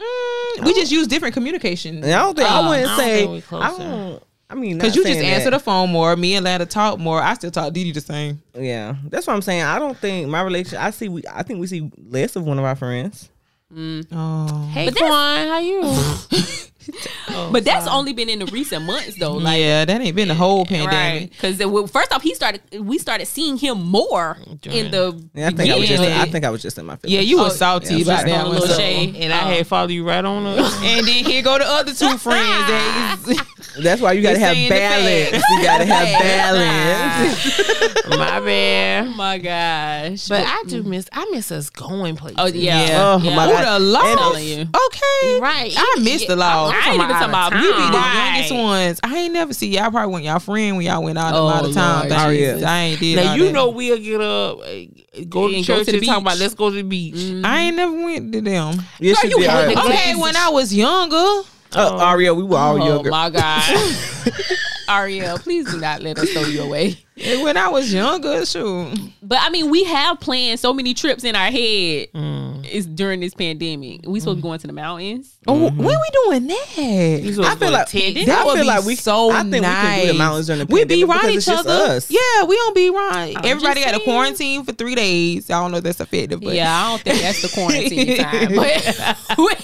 [0.00, 2.02] Mm, we just use different communication.
[2.04, 3.16] I don't think Uh, I wouldn't I don't say.
[3.20, 3.78] think we I closer.
[3.82, 4.22] don't.
[4.50, 5.56] I mean, Because you just answer that.
[5.58, 6.14] the phone more.
[6.16, 7.22] Me and Landa talk more.
[7.22, 8.42] I still talk Didi the same.
[8.54, 9.62] Yeah, that's what I'm saying.
[9.62, 10.76] I don't think my relation.
[10.78, 11.08] I see.
[11.08, 11.22] We.
[11.32, 13.30] I think we see less of one of our friends.
[13.74, 14.68] Oh.
[14.72, 15.80] Hey, But Quan, how you?
[17.34, 19.34] Oh, but that's only been in the recent months though.
[19.34, 20.92] Like, yeah, that ain't been the whole pandemic.
[20.92, 22.60] Right, because first off, he started.
[22.78, 25.28] We started seeing him more in the.
[25.32, 26.00] Yeah, I think I was just.
[26.02, 26.20] beginning.
[26.20, 27.14] I think I was just in my feelings.
[27.14, 28.30] Yeah, you Oh, was salty yeah, about sorry.
[28.32, 28.60] that one.
[28.60, 29.56] so- And I oh.
[29.56, 30.72] had followed you right on up.
[30.82, 32.48] And then here go the other two friends.
[32.68, 35.42] that is- That's why you gotta have balance.
[35.50, 38.08] You gotta have balance.
[38.08, 39.06] My bad.
[39.06, 40.28] Oh my gosh!
[40.28, 41.06] But I do miss.
[41.12, 42.36] I miss us going places.
[42.38, 43.14] oh yeah, Yeah.
[43.14, 43.36] Oh, yeah.
[43.36, 43.74] my Oh, God.
[43.74, 44.36] the law.
[44.36, 44.62] You.
[44.62, 45.40] Okay.
[45.40, 45.72] Right.
[45.76, 46.70] I missed the law.
[46.72, 48.32] I ain't even talking about You be the Right.
[48.34, 49.00] youngest ones.
[49.02, 49.90] I ain't never see y'all.
[49.90, 52.08] Probably when y'all friend when y'all went out, Oh, out of town.
[52.08, 52.38] Lord things.
[52.38, 52.62] Jesus.
[52.64, 53.16] I ain't did.
[53.16, 53.52] Now all you that.
[53.52, 54.86] know we'll get up, eh,
[55.28, 57.14] go to And go church, to the and talk about let's go to the beach.
[57.44, 58.82] I ain't never went to them.
[58.98, 59.50] Yes, Girl, you you did.
[59.50, 59.94] had All right.
[60.00, 61.48] Okay, when I was younger.
[61.74, 63.08] Uh, Aria, we were all Oh younger.
[63.10, 63.96] my god,
[64.88, 66.98] Ariel, please do not let us throw you away.
[67.42, 68.94] When I was younger, shoot.
[69.22, 72.08] But I mean, we have planned so many trips in our head.
[72.12, 72.64] Mm.
[72.64, 74.00] It's during this pandemic.
[74.06, 75.38] We supposed to go into the mountains.
[75.46, 75.82] Oh, Mm-hmm.
[75.82, 77.42] when we doing that?
[77.46, 78.24] I feel like Teddy.
[78.24, 80.46] That I would feel be like we so I think we can do the mountains
[80.46, 81.94] during the We be pandemic around because each it's just other.
[81.94, 82.10] us.
[82.10, 83.46] Yeah, we don't be around.
[83.46, 85.50] Everybody just got a quarantine for three days.
[85.50, 88.54] I don't know if that's effective, but yeah, I don't think that's the quarantine time.
[88.54, 89.56] But we'll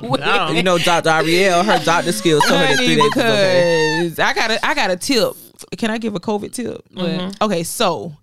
[0.00, 0.56] go with I it.
[0.56, 1.08] You know, Dr.
[1.10, 4.08] Ariel, her doctor skills told her that three days is okay.
[4.08, 5.32] because I got a I got a tip.
[5.76, 6.82] Can I give a COVID tip?
[6.94, 7.42] Mm-hmm.
[7.42, 8.16] Okay, so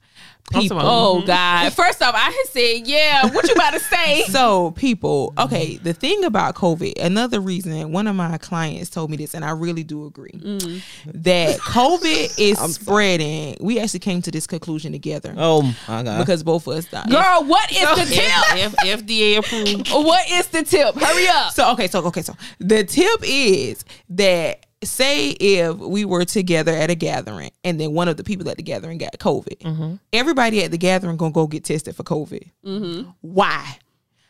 [0.51, 0.80] people.
[0.82, 1.72] Oh God!
[1.74, 6.24] First off, I said, "Yeah, what you about to say?" So people, okay, the thing
[6.24, 10.06] about COVID, another reason one of my clients told me this, and I really do
[10.06, 10.82] agree mm.
[11.06, 13.58] that COVID is spreading.
[13.60, 16.20] We actually came to this conclusion together Oh my god.
[16.20, 17.10] because both of us died.
[17.10, 18.24] Girl, what is the tip?
[18.24, 19.89] F- F- FDA approved.
[19.91, 20.95] What is the tip?
[20.95, 21.54] Hurry up!
[21.54, 26.89] So okay, so okay, so the tip is that say if we were together at
[26.89, 29.95] a gathering and then one of the people at the gathering got COVID, mm-hmm.
[30.11, 32.49] everybody at the gathering gonna go get tested for COVID.
[32.65, 33.09] Mm-hmm.
[33.21, 33.77] Why?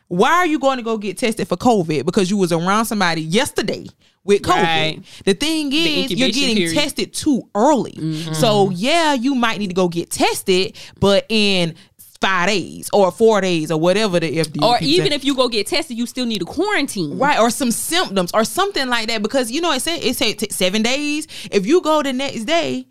[0.08, 2.06] Why are you going to go get tested for COVID?
[2.06, 3.88] Because you was around somebody yesterday
[4.24, 4.64] with COVID.
[4.64, 5.00] Right.
[5.26, 6.76] The thing is, you're getting period.
[6.76, 7.94] tested too early.
[7.94, 8.34] Mm-hmm.
[8.34, 11.76] So yeah, you might need to go get tested, but in
[12.24, 15.16] five days or four days or whatever the FDA Or even say.
[15.16, 17.18] if you go get tested, you still need a quarantine.
[17.18, 19.22] Right, or some symptoms or something like that.
[19.22, 21.28] Because you know it said it said t- seven days.
[21.52, 22.88] If you go the next day,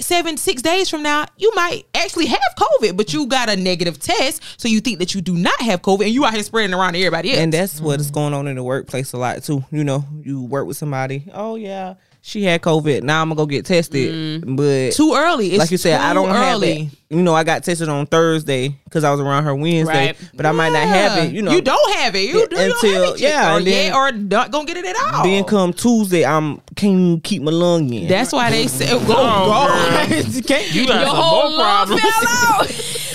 [0.00, 3.98] seven six days from now, you might actually have COVID, but you got a negative
[3.98, 6.72] test, so you think that you do not have COVID, and you out here spreading
[6.74, 7.40] around to everybody else.
[7.40, 9.64] And that's what is going on in the workplace a lot too.
[9.70, 11.24] You know, you work with somebody.
[11.34, 13.02] Oh yeah, she had COVID.
[13.02, 14.42] Now I'm gonna go get tested.
[14.44, 14.56] Mm.
[14.56, 15.48] But too early.
[15.50, 16.88] It's like you said, I don't have it.
[17.08, 20.06] You know, I got tested on Thursday because I was around her Wednesday.
[20.08, 20.16] Right.
[20.34, 21.32] But I might not have it.
[21.32, 22.20] You know, you don't have it.
[22.20, 24.50] You, Yeah, you don't until- have it yet, yeah, or and then- yet, or not
[24.52, 25.24] gonna get it at all.
[25.24, 28.06] Then come Tuesday, I'm can't even keep my lung in.
[28.06, 31.86] That's why they say, "Go, Oh, go." Can't You you got Your whole more lung
[31.88, 32.02] problems.
[32.02, 32.86] fell out.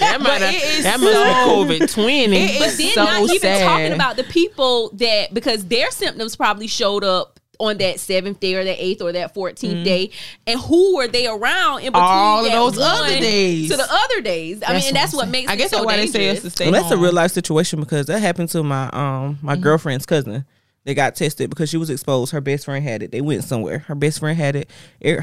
[0.00, 2.36] That might But it is that must so- be COVID twenty.
[2.36, 3.64] It But then so not even sad.
[3.66, 8.54] talking about the people that because their symptoms probably showed up on that seventh day
[8.54, 10.10] or that eighth or that 14th day,
[10.46, 12.06] and who were they around in between Mm-hmm.
[12.06, 13.70] All of those other days.
[13.70, 14.62] to the other days?
[14.66, 16.42] I mean, and that's what makes I guess it so that's why they say us
[16.42, 19.56] to stay Well, that's a real life situation because that happened to my um my
[19.56, 20.44] girlfriend's cousin.
[20.86, 22.30] They got tested because she was exposed.
[22.32, 23.10] Her best friend had it.
[23.10, 23.80] They went somewhere.
[23.80, 24.70] Her best friend had it.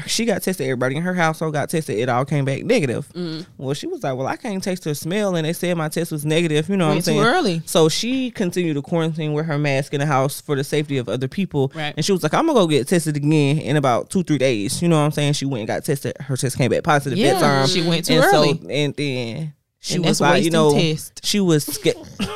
[0.06, 0.66] She got tested.
[0.66, 1.98] Everybody in her household got tested.
[1.98, 3.08] It all came back negative.
[3.14, 3.46] Mm.
[3.56, 6.12] Well, she was like, "Well, I can't taste or smell," and they said my test
[6.12, 6.68] was negative.
[6.68, 7.20] You know what I'm saying?
[7.20, 7.62] early.
[7.64, 11.08] So she continued to quarantine with her mask in the house for the safety of
[11.08, 11.72] other people.
[11.74, 11.94] Right.
[11.96, 14.82] And she was like, "I'm gonna go get tested again in about two three days."
[14.82, 15.32] You know what I'm saying?
[15.32, 16.14] She went and got tested.
[16.20, 17.66] Her test came back positive Yeah, that time.
[17.68, 18.52] she went too and early.
[18.62, 21.24] So, and then she And was like, you know, test.
[21.24, 21.96] she was scared.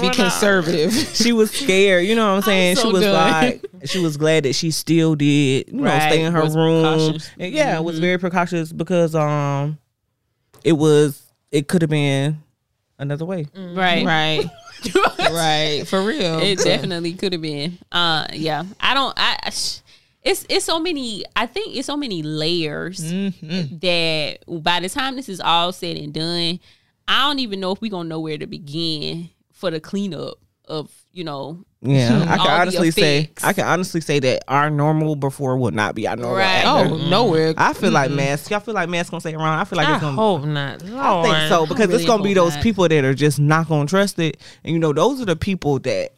[0.00, 0.92] Be conservative.
[1.14, 2.06] she was scared.
[2.06, 2.76] You know what I'm saying?
[2.76, 3.14] so she was done.
[3.14, 7.18] like, she was glad that she still did, you know, stay in her was room.
[7.38, 9.78] And yeah, it was very precautious because um,
[10.64, 12.42] it was it could have been
[12.98, 13.46] another way.
[13.54, 14.44] right, right,
[15.18, 16.38] right, for real.
[16.40, 17.78] It definitely could have been.
[17.92, 18.64] Uh, yeah.
[18.80, 19.14] I don't.
[19.16, 19.38] I.
[19.42, 19.80] I sh-
[20.22, 21.24] it's it's so many.
[21.36, 23.78] I think it's so many layers Mm-hmm.
[23.78, 26.58] that by the time this is all said and done,
[27.06, 30.90] I don't even know if we're gonna know where to begin for the cleanup of
[31.12, 31.64] you know.
[31.80, 33.30] Yeah, I can the honestly say.
[33.42, 36.36] I can honestly say that our normal before will not be our normal.
[36.36, 36.64] Right.
[36.64, 36.94] after.
[36.94, 37.10] oh, mm-hmm.
[37.10, 37.54] nowhere.
[37.56, 38.50] I feel like masks.
[38.50, 39.58] Y'all feel like masks gonna stay around.
[39.58, 40.16] I feel like I it's gonna.
[40.16, 40.82] hope not.
[40.84, 42.62] I think so because really it's gonna be those not.
[42.62, 45.78] people that are just not gonna trust it, and you know those are the people
[45.80, 46.10] that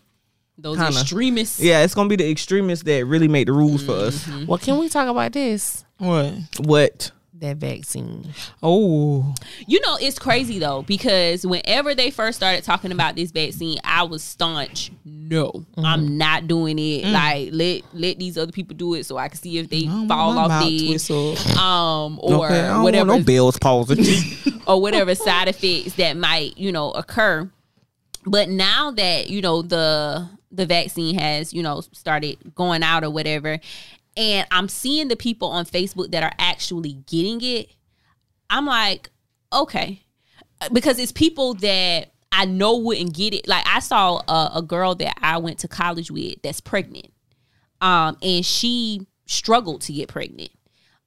[0.57, 0.99] Those Kinda.
[0.99, 1.61] extremists.
[1.61, 4.25] yeah, it's gonna be the extremists that really make the rules for us.
[4.25, 4.47] Mm-hmm.
[4.47, 5.85] Well, can we talk about this?
[5.99, 6.35] What?
[6.59, 7.13] What?
[7.41, 8.27] That vaccine.
[8.63, 9.33] Oh,
[9.67, 14.03] You know, it's crazy though because whenever they first started talking about this vaccine, I
[14.03, 14.91] was staunch.
[15.05, 15.85] No, Mm-hmm.
[15.85, 17.05] I'm not doing it.
[17.05, 17.13] Mm.
[17.13, 19.83] Like let let these other people do it so I can see if they I
[19.85, 21.07] don't fall want my off mouth
[21.47, 21.57] dead.
[21.57, 24.51] Um, or okay, whatever want no Bell's palsy.
[24.67, 27.49] or whatever side effects that might you know occur.
[28.27, 33.11] But now that you know the the vaccine has, you know, started going out or
[33.11, 33.61] whatever,
[34.19, 37.71] and I'm seeing the people on Facebook that are actually getting it,
[38.51, 39.11] I'm like,
[39.53, 40.03] okay,
[40.73, 43.47] because it's people that I know wouldn't get it.
[43.47, 47.13] Like I saw a, a girl that I went to college with that's pregnant,
[47.81, 50.51] um, and she struggled to get pregnant,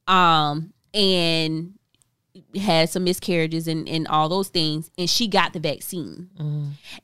[0.07, 1.73] um, and
[2.55, 6.29] had some miscarriages and, and all those things and she got the vaccine.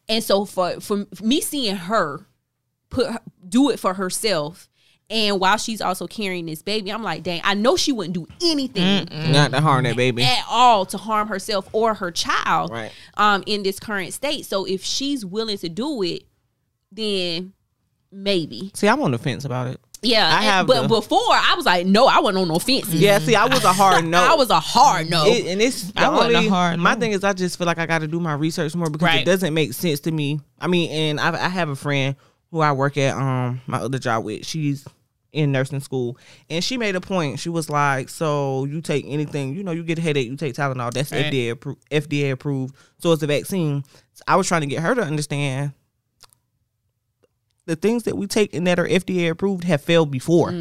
[0.07, 2.25] And so for, for for me seeing her
[2.89, 4.66] put her, do it for herself
[5.09, 8.27] and while she's also carrying this baby i'm like dang i know she wouldn't do
[8.43, 10.23] anything Not to harm that baby.
[10.23, 12.91] at all to harm herself or her child Right.
[13.15, 16.23] um in this current state so if she's willing to do it
[16.91, 17.53] then
[18.11, 19.79] maybe See, I'm on the fence about it.
[20.01, 22.59] yeah I and- have but the- before i was like no i wasn't on no
[22.59, 24.21] fence Yeah, see, I was a hard no.
[24.21, 26.99] i was a hard no It- and it's the I wasn't a hard my no.
[26.99, 29.21] thing is I just feel like I got to do my research more because Right.
[29.21, 30.39] it doesn't make sense to me.
[30.59, 32.15] I mean, and I, I have a friend
[32.51, 34.45] who I work at um my other job with.
[34.45, 34.85] She's
[35.34, 36.17] in nursing school,
[36.49, 37.39] and she made a point.
[37.39, 40.53] She was like, "So you take anything, you know, you get a headache, you take
[40.55, 40.93] Tylenol.
[40.93, 41.25] That's Right.
[41.32, 41.82] FDA approved.
[41.91, 42.75] FDA approved.
[42.99, 45.73] So it's a vaccine." So I was trying to get her to understand
[47.65, 50.51] the things that we take and that are FDA approved have failed before.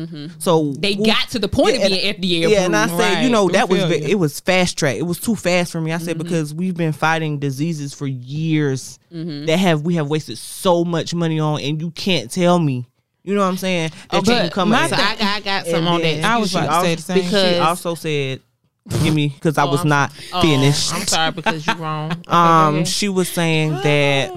[0.41, 0.81] So Mm-hmm.
[0.81, 2.53] they who- got to the point Yeah, of being FDA approved.
[2.53, 4.97] yeah, and I said, you know, that was it was fast track.
[4.97, 5.93] It was too fast for me.
[5.93, 6.05] I Mm-hmm.
[6.05, 9.47] said because we've been fighting diseases for years Mm-hmm.
[9.47, 12.87] that have we have wasted so much money on, and you can't tell me,
[13.27, 13.91] you know what I'm saying?
[14.11, 16.25] That you but can come my and- So I got, I got some on that.
[16.25, 17.19] I was she about to say the same.
[17.25, 18.41] because- she also said,
[19.03, 20.95] "Give me," because I Oh, was I'm- not Oh, finished.
[20.95, 22.25] I'm sorry because you're wrong.
[22.29, 24.33] Um, she was saying that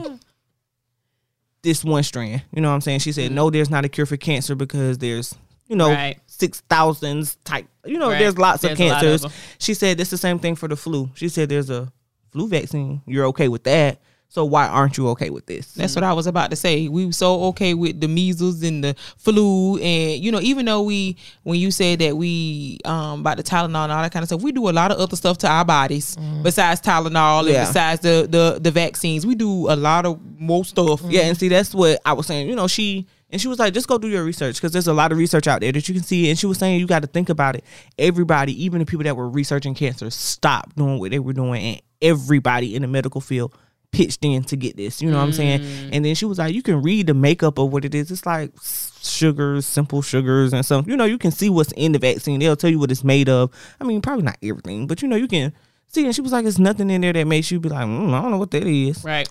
[1.62, 2.44] this one strand.
[2.54, 3.00] You know what I'm saying?
[3.00, 5.36] She said, no, there's not a cure for cancer because there's,
[5.68, 6.18] you know, Right.
[6.28, 7.68] six thousands type.
[7.86, 8.20] You know, Right.
[8.20, 9.32] there's lots of There's a lot of cancers.
[9.60, 11.10] she said it's the same thing for the flu.
[11.16, 11.92] She said there's a
[12.32, 13.02] flu vaccine.
[13.06, 14.00] You're okay with that.
[14.32, 15.74] So why aren't you okay with this?
[15.74, 16.88] That's what I was about to say.
[16.88, 20.84] We were so okay with the measles and the flu, and you know, even though
[20.84, 24.28] we, when you said that we um about the Tylenol and all that kind of
[24.30, 28.02] stuff, we do a lot of other stuff to our bodies besides Tylenol and besides
[28.02, 29.26] the the the vaccines.
[29.26, 31.02] We do a lot of more stuff.
[31.08, 32.48] Yeah, and see, that's what I was saying.
[32.50, 34.94] You know, she and she was like, just go do your research because there's a
[34.94, 36.30] lot of research out there that you can see.
[36.30, 37.64] And she was saying you got to think about it.
[37.98, 41.82] Everybody, even the people that were researching cancer, stopped doing what they were doing, and
[42.00, 43.56] everybody in the medical field
[43.92, 45.02] pitched in to get this.
[45.02, 45.62] You know what I'm saying?
[45.92, 48.12] And then she was like, you can read the makeup of what it is.
[48.12, 50.86] It's like sugars, simple sugars, and some.
[50.88, 52.40] You know, you can see what's in the vaccine.
[52.40, 53.52] They'll tell you what it's made of.
[53.80, 55.54] I mean, probably not everything, but you know, you can.
[55.88, 58.14] See, and she was like, "It's nothing in there that makes you be like, mm,
[58.14, 59.28] I don't know what that is." Right.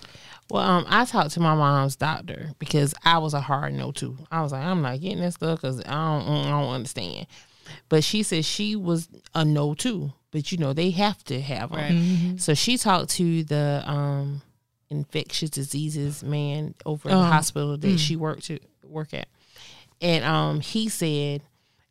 [0.49, 4.17] Well, um, I talked to my mom's doctor because I was a hard no too.
[4.31, 7.27] I was like, I'm not getting that stuff because I don't, mm, I don't understand.
[7.87, 10.11] But she said she was a no too.
[10.31, 12.31] But you know they have to have them.
[12.31, 12.39] Right.
[12.39, 14.41] So she talked to the um,
[14.89, 19.27] infectious diseases man over at Um, the hospital that she worked to work at,
[20.01, 21.41] and um, he said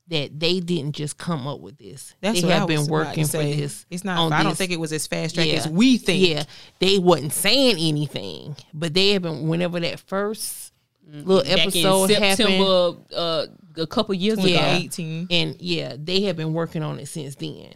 [0.09, 2.15] that they didn't just come up with this.
[2.23, 3.85] That's they what have was been working for this.
[3.91, 4.19] It's not.
[4.19, 4.59] on I don't this.
[4.59, 5.55] think it was as fast track Yeah.
[5.55, 6.27] as we think.
[6.29, 6.45] Yeah,
[6.79, 9.49] they wasn't saying anything, but they have been.
[9.49, 10.73] Whenever that first
[11.07, 13.47] little Back episode in happened, uh,
[13.77, 14.49] a couple years ago.
[14.49, 14.79] Yeah.
[14.79, 15.27] 2018.
[15.31, 17.75] and yeah, they have been working on it since then,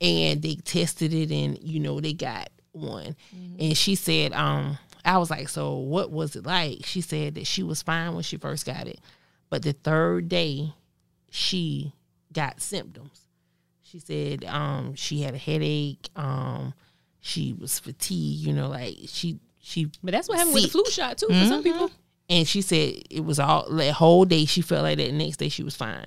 [0.00, 3.16] and they tested it, and you know they got one.
[3.58, 6.84] And she said, um, I was like, so what was it like?
[6.86, 9.00] She said that she was fine when she first got it,
[9.50, 10.72] but the third day,
[11.30, 11.92] she
[12.32, 13.20] got symptoms.
[13.82, 16.08] She said um, she had a headache.
[16.16, 16.72] Um,
[17.20, 18.46] she was fatigued.
[18.46, 21.46] You know, like she she But that's what happened with the flu shot too for
[21.46, 21.90] some people.
[22.28, 25.48] and she said it was all that whole day she felt like that next day
[25.48, 26.06] she was fine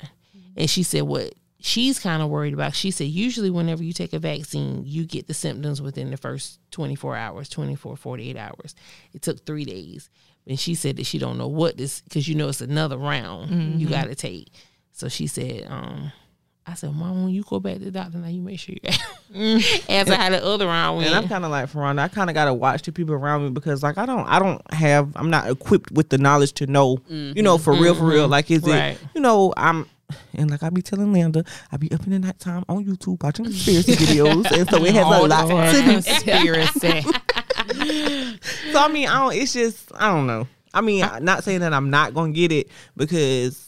[0.57, 1.33] and she said what
[1.65, 5.25] she's kind of worried about she said usually whenever you take a vaccine you get
[5.25, 8.75] the symptoms within the first 24 hours 24 48 hours
[9.13, 10.11] it took three days
[10.45, 13.49] and she said that she don't know what this because you know it's another round
[13.49, 13.89] you mm-hmm.
[13.89, 14.51] got to take
[14.91, 16.11] so she said um
[16.67, 18.79] I said, Mom, when you go back to the doctor now, you make sure you
[18.89, 21.09] got after how the other round went.
[21.09, 21.99] And I'm kind of like Ferronda.
[21.99, 24.61] I kind of gotta watch the people around me because, like, I don't, I don't
[24.73, 27.37] have, I'm not equipped with the knowledge to know, mm-hmm.
[27.37, 28.23] you know, for real, for real.
[28.23, 28.31] Mm-hmm.
[28.31, 28.93] Like, is Right.
[28.93, 29.87] it, you know, I'm,
[30.33, 33.45] and like I be telling Landa, I be up in the nighttime on YouTube watching
[33.45, 35.91] conspiracy videos, and so it has a lot to do.
[35.91, 37.05] Conspiracy.
[38.71, 39.33] So I mean, I don't.
[39.35, 40.47] It's just, I don't know.
[40.73, 43.61] I mean, I'm not saying that I'm not gonna get it because.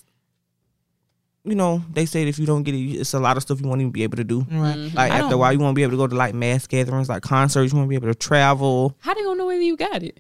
[1.43, 3.67] You know, they say if you don't get it, it's a lot of stuff you
[3.69, 4.45] won't even be able to do.
[4.51, 4.75] right.
[4.75, 7.07] Like I after a while, you won't be able to go to like mass gatherings,
[7.07, 7.71] like concerts.
[7.71, 8.97] You won't be able to travel.
[8.99, 10.19] How they gonna know whether you got it?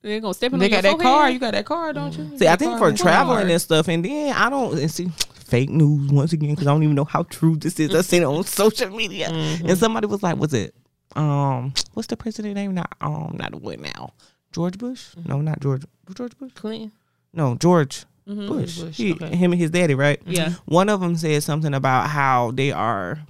[0.00, 0.80] They're gonna step in on the city.
[0.80, 1.20] They your got that forehead?
[1.20, 1.30] car.
[1.30, 2.38] You got that car, don't you?
[2.38, 3.50] See, I think for traveling car.
[3.50, 5.10] and stuff, and then I don't and see
[5.46, 7.94] fake news once again because I don't even know how true this is.
[7.94, 10.74] I seen it on social media, and somebody was like, "Was it
[11.14, 12.74] um what's the president name?
[12.74, 14.12] Not um not what now?
[14.52, 15.08] George Bush?
[15.24, 15.84] No, not George.
[16.14, 16.52] George Bush?
[16.54, 16.92] Clinton.
[17.32, 18.48] no George Mm-hmm.
[18.48, 19.36] Bush, Bush, He- okay.
[19.36, 20.20] him and his daddy, right?
[20.26, 20.54] Yeah.
[20.64, 23.20] One of them said something about how they are.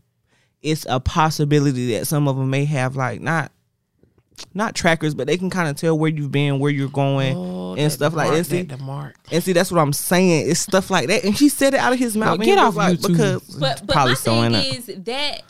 [0.62, 3.52] It's a possibility that some of them may have like not,
[4.54, 7.72] not trackers, but they can kind of tell where you've been, where you're going, Oh,
[7.74, 8.44] and that stuff like mark, that.
[8.44, 9.16] See, The mark.
[9.32, 10.50] and see, that's what I'm saying.
[10.50, 12.38] It's stuff like that, and he said it out of his mouth.
[12.38, 13.08] But and get off like, YouTube.
[13.08, 14.78] because But but probably my thing innit?
[14.78, 15.42] is that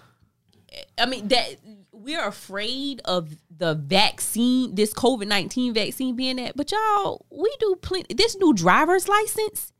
[0.99, 1.57] I mean that
[1.93, 6.57] we're afraid of the vaccine, this COVID nineteen vaccine being that.
[6.57, 8.14] But y'all, we do plenty.
[8.14, 9.72] This new driver's license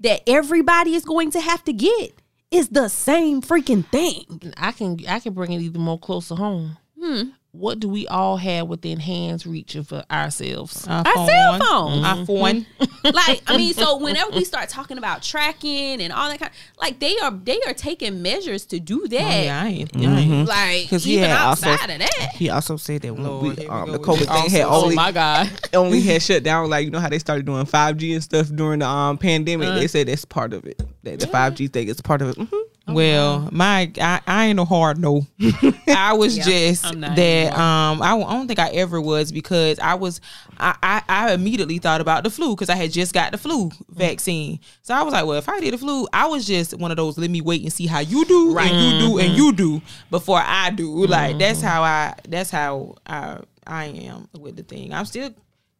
[0.00, 2.12] that everybody is going to have to get
[2.50, 4.52] is the same freaking thing.
[4.56, 6.76] I can I can bring it even more closer home.
[7.00, 7.22] Hmm.
[7.58, 10.86] What do we all have within hands reach of uh, ourselves?
[10.86, 12.04] iPhone, Our cell phone.
[12.04, 12.66] our phone.
[13.04, 16.80] like I mean, so whenever we start talking about tracking and all that kind, of,
[16.80, 19.20] like they are they are taking measures to do that.
[19.20, 19.96] Oh, yeah, I ain't.
[19.96, 20.48] I ain't.
[20.48, 22.30] Like 'Cause he even had also- outside of that.
[22.34, 24.62] he also said that when Lord, we, here we um, the COVID this thing had
[24.62, 25.50] only Oh, my God.
[25.74, 26.70] only had shut down.
[26.70, 29.66] Like you know how they started doing 5G and stuff during the um pandemic.
[29.68, 29.74] Uh.
[29.74, 30.80] they said that's part of it.
[31.02, 32.48] That the 5G thing is part of it.
[32.94, 35.26] Well, my I, I ain't no hard no.
[35.88, 37.60] I was Yeah, just that anymore.
[37.60, 40.20] um I, I don't think I ever was because I was
[40.58, 43.70] I I, I immediately thought about the flu because I had just got the flu
[43.90, 44.60] vaccine.
[44.82, 46.96] So I was like, well, if I did the flu, I was just one of
[46.96, 49.82] those let me wait and see how you do and you do and you do
[50.10, 51.06] before I do.
[51.06, 54.92] Like that's how I that's how I I am with the thing.
[54.94, 55.30] I'm still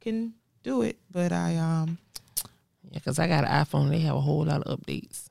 [0.00, 1.98] can do it, but I um
[2.90, 3.90] Yeah, because I got an iPhone.
[3.90, 5.27] They have a whole lot of updates.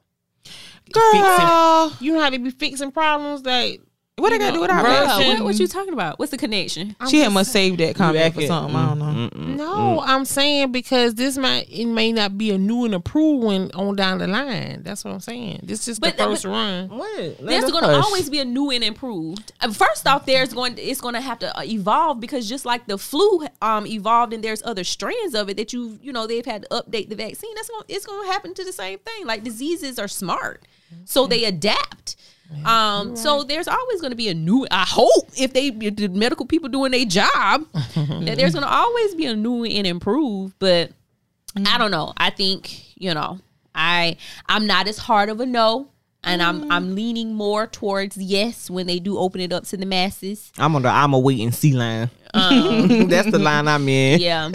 [0.93, 3.77] Girl, You know how they be fixing problems that
[4.19, 6.17] what I got to do with our Version- what, what you talking about?
[6.17, 6.95] What's the connection?
[7.07, 8.75] She had must save that comment back for at- something.
[8.75, 9.27] I don't know.
[9.57, 13.69] No, I'm saying because this might it may not be a new and approved one
[13.75, 14.81] on down the line.
[14.81, 15.59] That's what I'm saying.
[15.61, 16.89] This is But the the- first run.
[16.89, 17.37] What?
[17.45, 19.51] There's going to always be a new and improved.
[19.61, 22.65] Uh, First off, there's going to, it's going to have to uh, evolve because just
[22.65, 26.25] like the flu um evolved and there's other strands of it that you you know
[26.25, 27.53] they've had to update the vaccine.
[27.53, 29.27] That's going it's going to happen to the same thing.
[29.27, 30.63] Like diseases are smart,
[31.05, 32.15] so they adapt.
[32.63, 34.65] Um, so there's always going to be a new.
[34.71, 38.71] I hope if they if the medical people doing their job, that there's going to
[38.71, 40.55] always be a new and improved.
[40.59, 40.91] But
[41.65, 42.13] I don't know.
[42.17, 43.39] I think you know.
[43.75, 44.17] I
[44.47, 45.89] I'm not as hard of a no,
[46.27, 46.95] and I'm I'm mm.
[46.95, 50.51] leaning more towards yes when they do open it up to the masses.
[50.57, 52.09] I'm on the I'm a wait and see line.
[52.33, 54.19] Um, that's the line I'm in.
[54.19, 54.51] Yeah.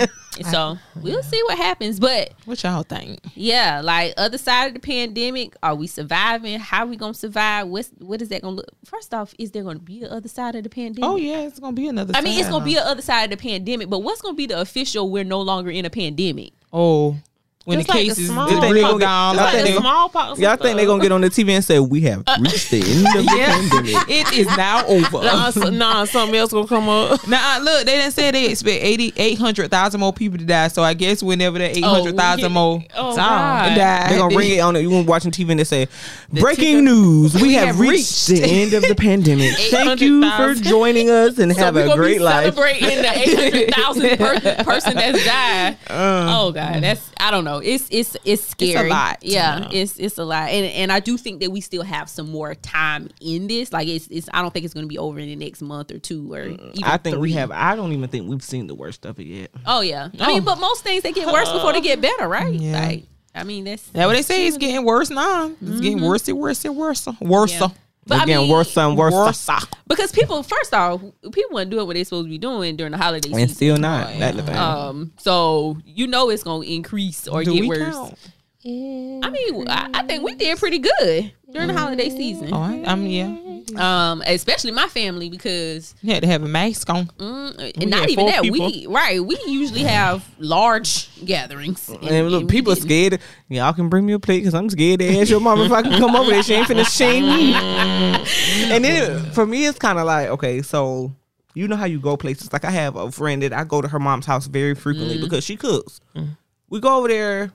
[0.51, 1.99] so we'll see what happens.
[1.99, 3.21] But What y'all think?
[3.35, 6.61] yeah, like other side of the pandemic, are we surviving?
[6.61, 7.69] How we gonna survive?
[7.69, 8.69] What's what is that gonna look?
[8.85, 11.09] First off, is there gonna be a other side of the pandemic?
[11.09, 12.13] Oh yeah, it's gonna be another.
[12.15, 12.83] I mean, it's gonna be huh?
[12.87, 15.11] a other side of the pandemic, but what's gonna be the official?
[15.11, 16.53] We're no longer in a pandemic.
[16.73, 17.17] oh
[17.65, 19.35] when Just the like the cases small- the down.
[19.35, 20.41] Y'all like think they- they- smallpox.
[20.41, 23.07] Y'all think they're gonna get on the TV and say we have reached the end
[23.07, 23.95] of the yeah, pandemic?
[24.09, 25.23] it is now over.
[25.23, 27.21] Nah, so, nah, something else gonna come up.
[27.29, 30.69] Now look, they didn't say they expect 80, 800,000 more people to die.
[30.69, 34.11] So I guess whenever the eight hundred thousand more Oh, die, God.
[34.11, 34.77] They're gonna ring it on.
[34.77, 34.81] It.
[34.83, 35.89] You gonna watching TV and they say,
[36.31, 38.43] "Breaking news: We, have, have reached, reached.
[38.43, 39.55] the end of the pandemic.
[39.57, 43.19] Thank you for joining us and have we a gonna great be life." Celebrating the
[43.19, 45.79] eight hundred thousand per- person that's died.
[45.89, 46.37] Uh.
[46.39, 47.52] oh God, that's I don't know.
[47.59, 48.89] It's it's it's scary.
[48.89, 49.19] lot.
[49.23, 52.31] Yeah, it's it's a lot, and and I do think that we still have some
[52.31, 53.73] more time in this.
[53.73, 55.91] Like it's it's I don't think it's going to be over in the next month
[55.91, 56.73] or two or mm.
[56.75, 57.51] even I think we have.
[57.51, 59.51] I don't even think we've seen the worst of it yet.
[59.67, 62.17] Oh yeah, I mean, but most things they get worse before they get uh-huh.
[62.17, 62.55] better, right?
[62.55, 62.81] Yeah.
[62.81, 64.47] Like I mean, that's That's what they say.
[64.47, 65.47] It's getting worse now.
[65.61, 66.07] It's getting mm-hmm.
[66.07, 67.09] worse and worse and worse.
[67.21, 67.53] Worse.
[67.53, 67.69] Yeah.
[68.07, 69.49] But I mean, worse and worse, Worse.
[69.87, 72.99] because people first off, people weren't doing what they're supposed to be doing during the
[72.99, 73.55] holiday and season.
[73.55, 74.19] still not.
[74.19, 74.57] That's the thing.
[74.57, 77.79] Um, so you know it's gonna increase or Do get worse.
[77.95, 78.19] count?
[78.65, 82.51] I mean, I, I think we did pretty good during the holiday season.
[82.53, 84.13] Oh, I, I mean, yeah.
[84.13, 87.07] Um, especially my family because You had to have a mask on.
[87.07, 88.67] mm, and not even that people.
[88.67, 91.89] we right we usually have large gatherings.
[91.89, 93.21] And, and look, and people scared.
[93.49, 95.83] Y'all can bring me a plate because I'm scared to ask your mom if I
[95.83, 96.43] can come over there.
[96.43, 97.53] She ain't finna shame me.
[97.53, 98.27] Mm.
[98.71, 101.13] and then for me, it's kind of like, okay, so
[101.55, 102.53] you know how you go places.
[102.53, 105.23] Like I have a friend that I go to her mom's house very frequently mm.
[105.23, 106.01] because she cooks.
[106.15, 106.37] Mm.
[106.71, 107.53] We go over there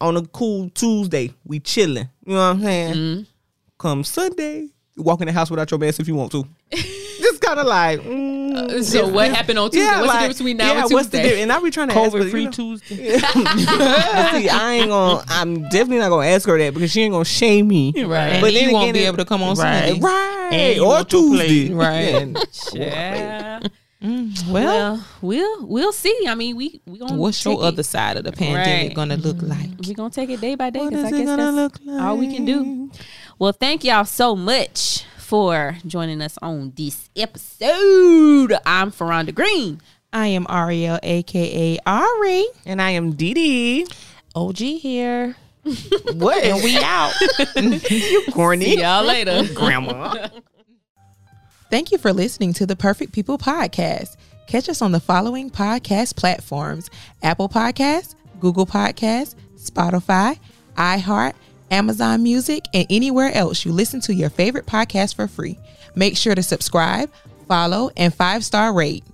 [0.00, 1.32] on a cool Tuesday.
[1.44, 2.08] We chilling.
[2.24, 3.26] You know what I'm saying?
[3.78, 6.44] Come Sunday, you walk in the house without your mask if you want to.
[7.18, 8.00] Just kind of like.
[8.00, 9.84] mm, uh, So this- what happened on Tuesday?
[9.86, 11.22] Yeah, what's like, the difference between now yeah, and what's the Tuesday?
[11.22, 11.42] difference?
[11.42, 13.18] And I be trying to ask her, COVID you free know- Tuesday.
[13.18, 15.24] see, I ain't gonna.
[15.28, 17.92] I'm definitely not gonna ask her that because she ain't gonna shame me.
[18.04, 18.28] Right.
[18.34, 19.88] And But then then you won't again, be it- able to come on Right.
[19.88, 20.00] Sunday.
[20.00, 20.48] Right.
[20.52, 21.48] And or want your plate.
[21.48, 21.74] Tuesday.
[21.74, 22.14] Right.
[22.14, 23.60] And- Yeah.
[24.00, 26.16] Mm, well, Well, we'll we'll see.
[26.28, 28.94] I mean, we we gonna what's your take other side of the pandemic Right.
[28.94, 29.48] gonna look mm-hmm.
[29.48, 29.70] like?
[29.88, 32.00] we gonna take it day by day What because I it guess gonna that's look
[32.00, 32.90] all we can do.
[33.38, 38.52] Well, thank y'all so much for joining us on this episode.
[38.66, 39.80] I'm Ferronda Green.
[40.12, 42.46] I am Ariel, aka Ari.
[42.66, 43.86] And I am Dee Dee.
[44.34, 45.36] OG here.
[46.14, 46.42] What?
[46.42, 47.12] And we out.
[47.90, 48.64] you corny.
[48.64, 49.42] See y'all later.
[49.54, 50.28] Grandma.
[51.70, 54.16] Thank you for listening to the Perfect People Podcast.
[54.46, 56.88] Catch us on the following podcast platforms
[57.22, 60.38] Apple Podcasts, Google Podcasts, Spotify,
[60.76, 61.34] iHeart,
[61.70, 65.58] Amazon Music, and anywhere else you listen to your favorite podcast for free.
[65.94, 67.10] Make sure to subscribe,
[67.46, 69.04] follow, and five star rate.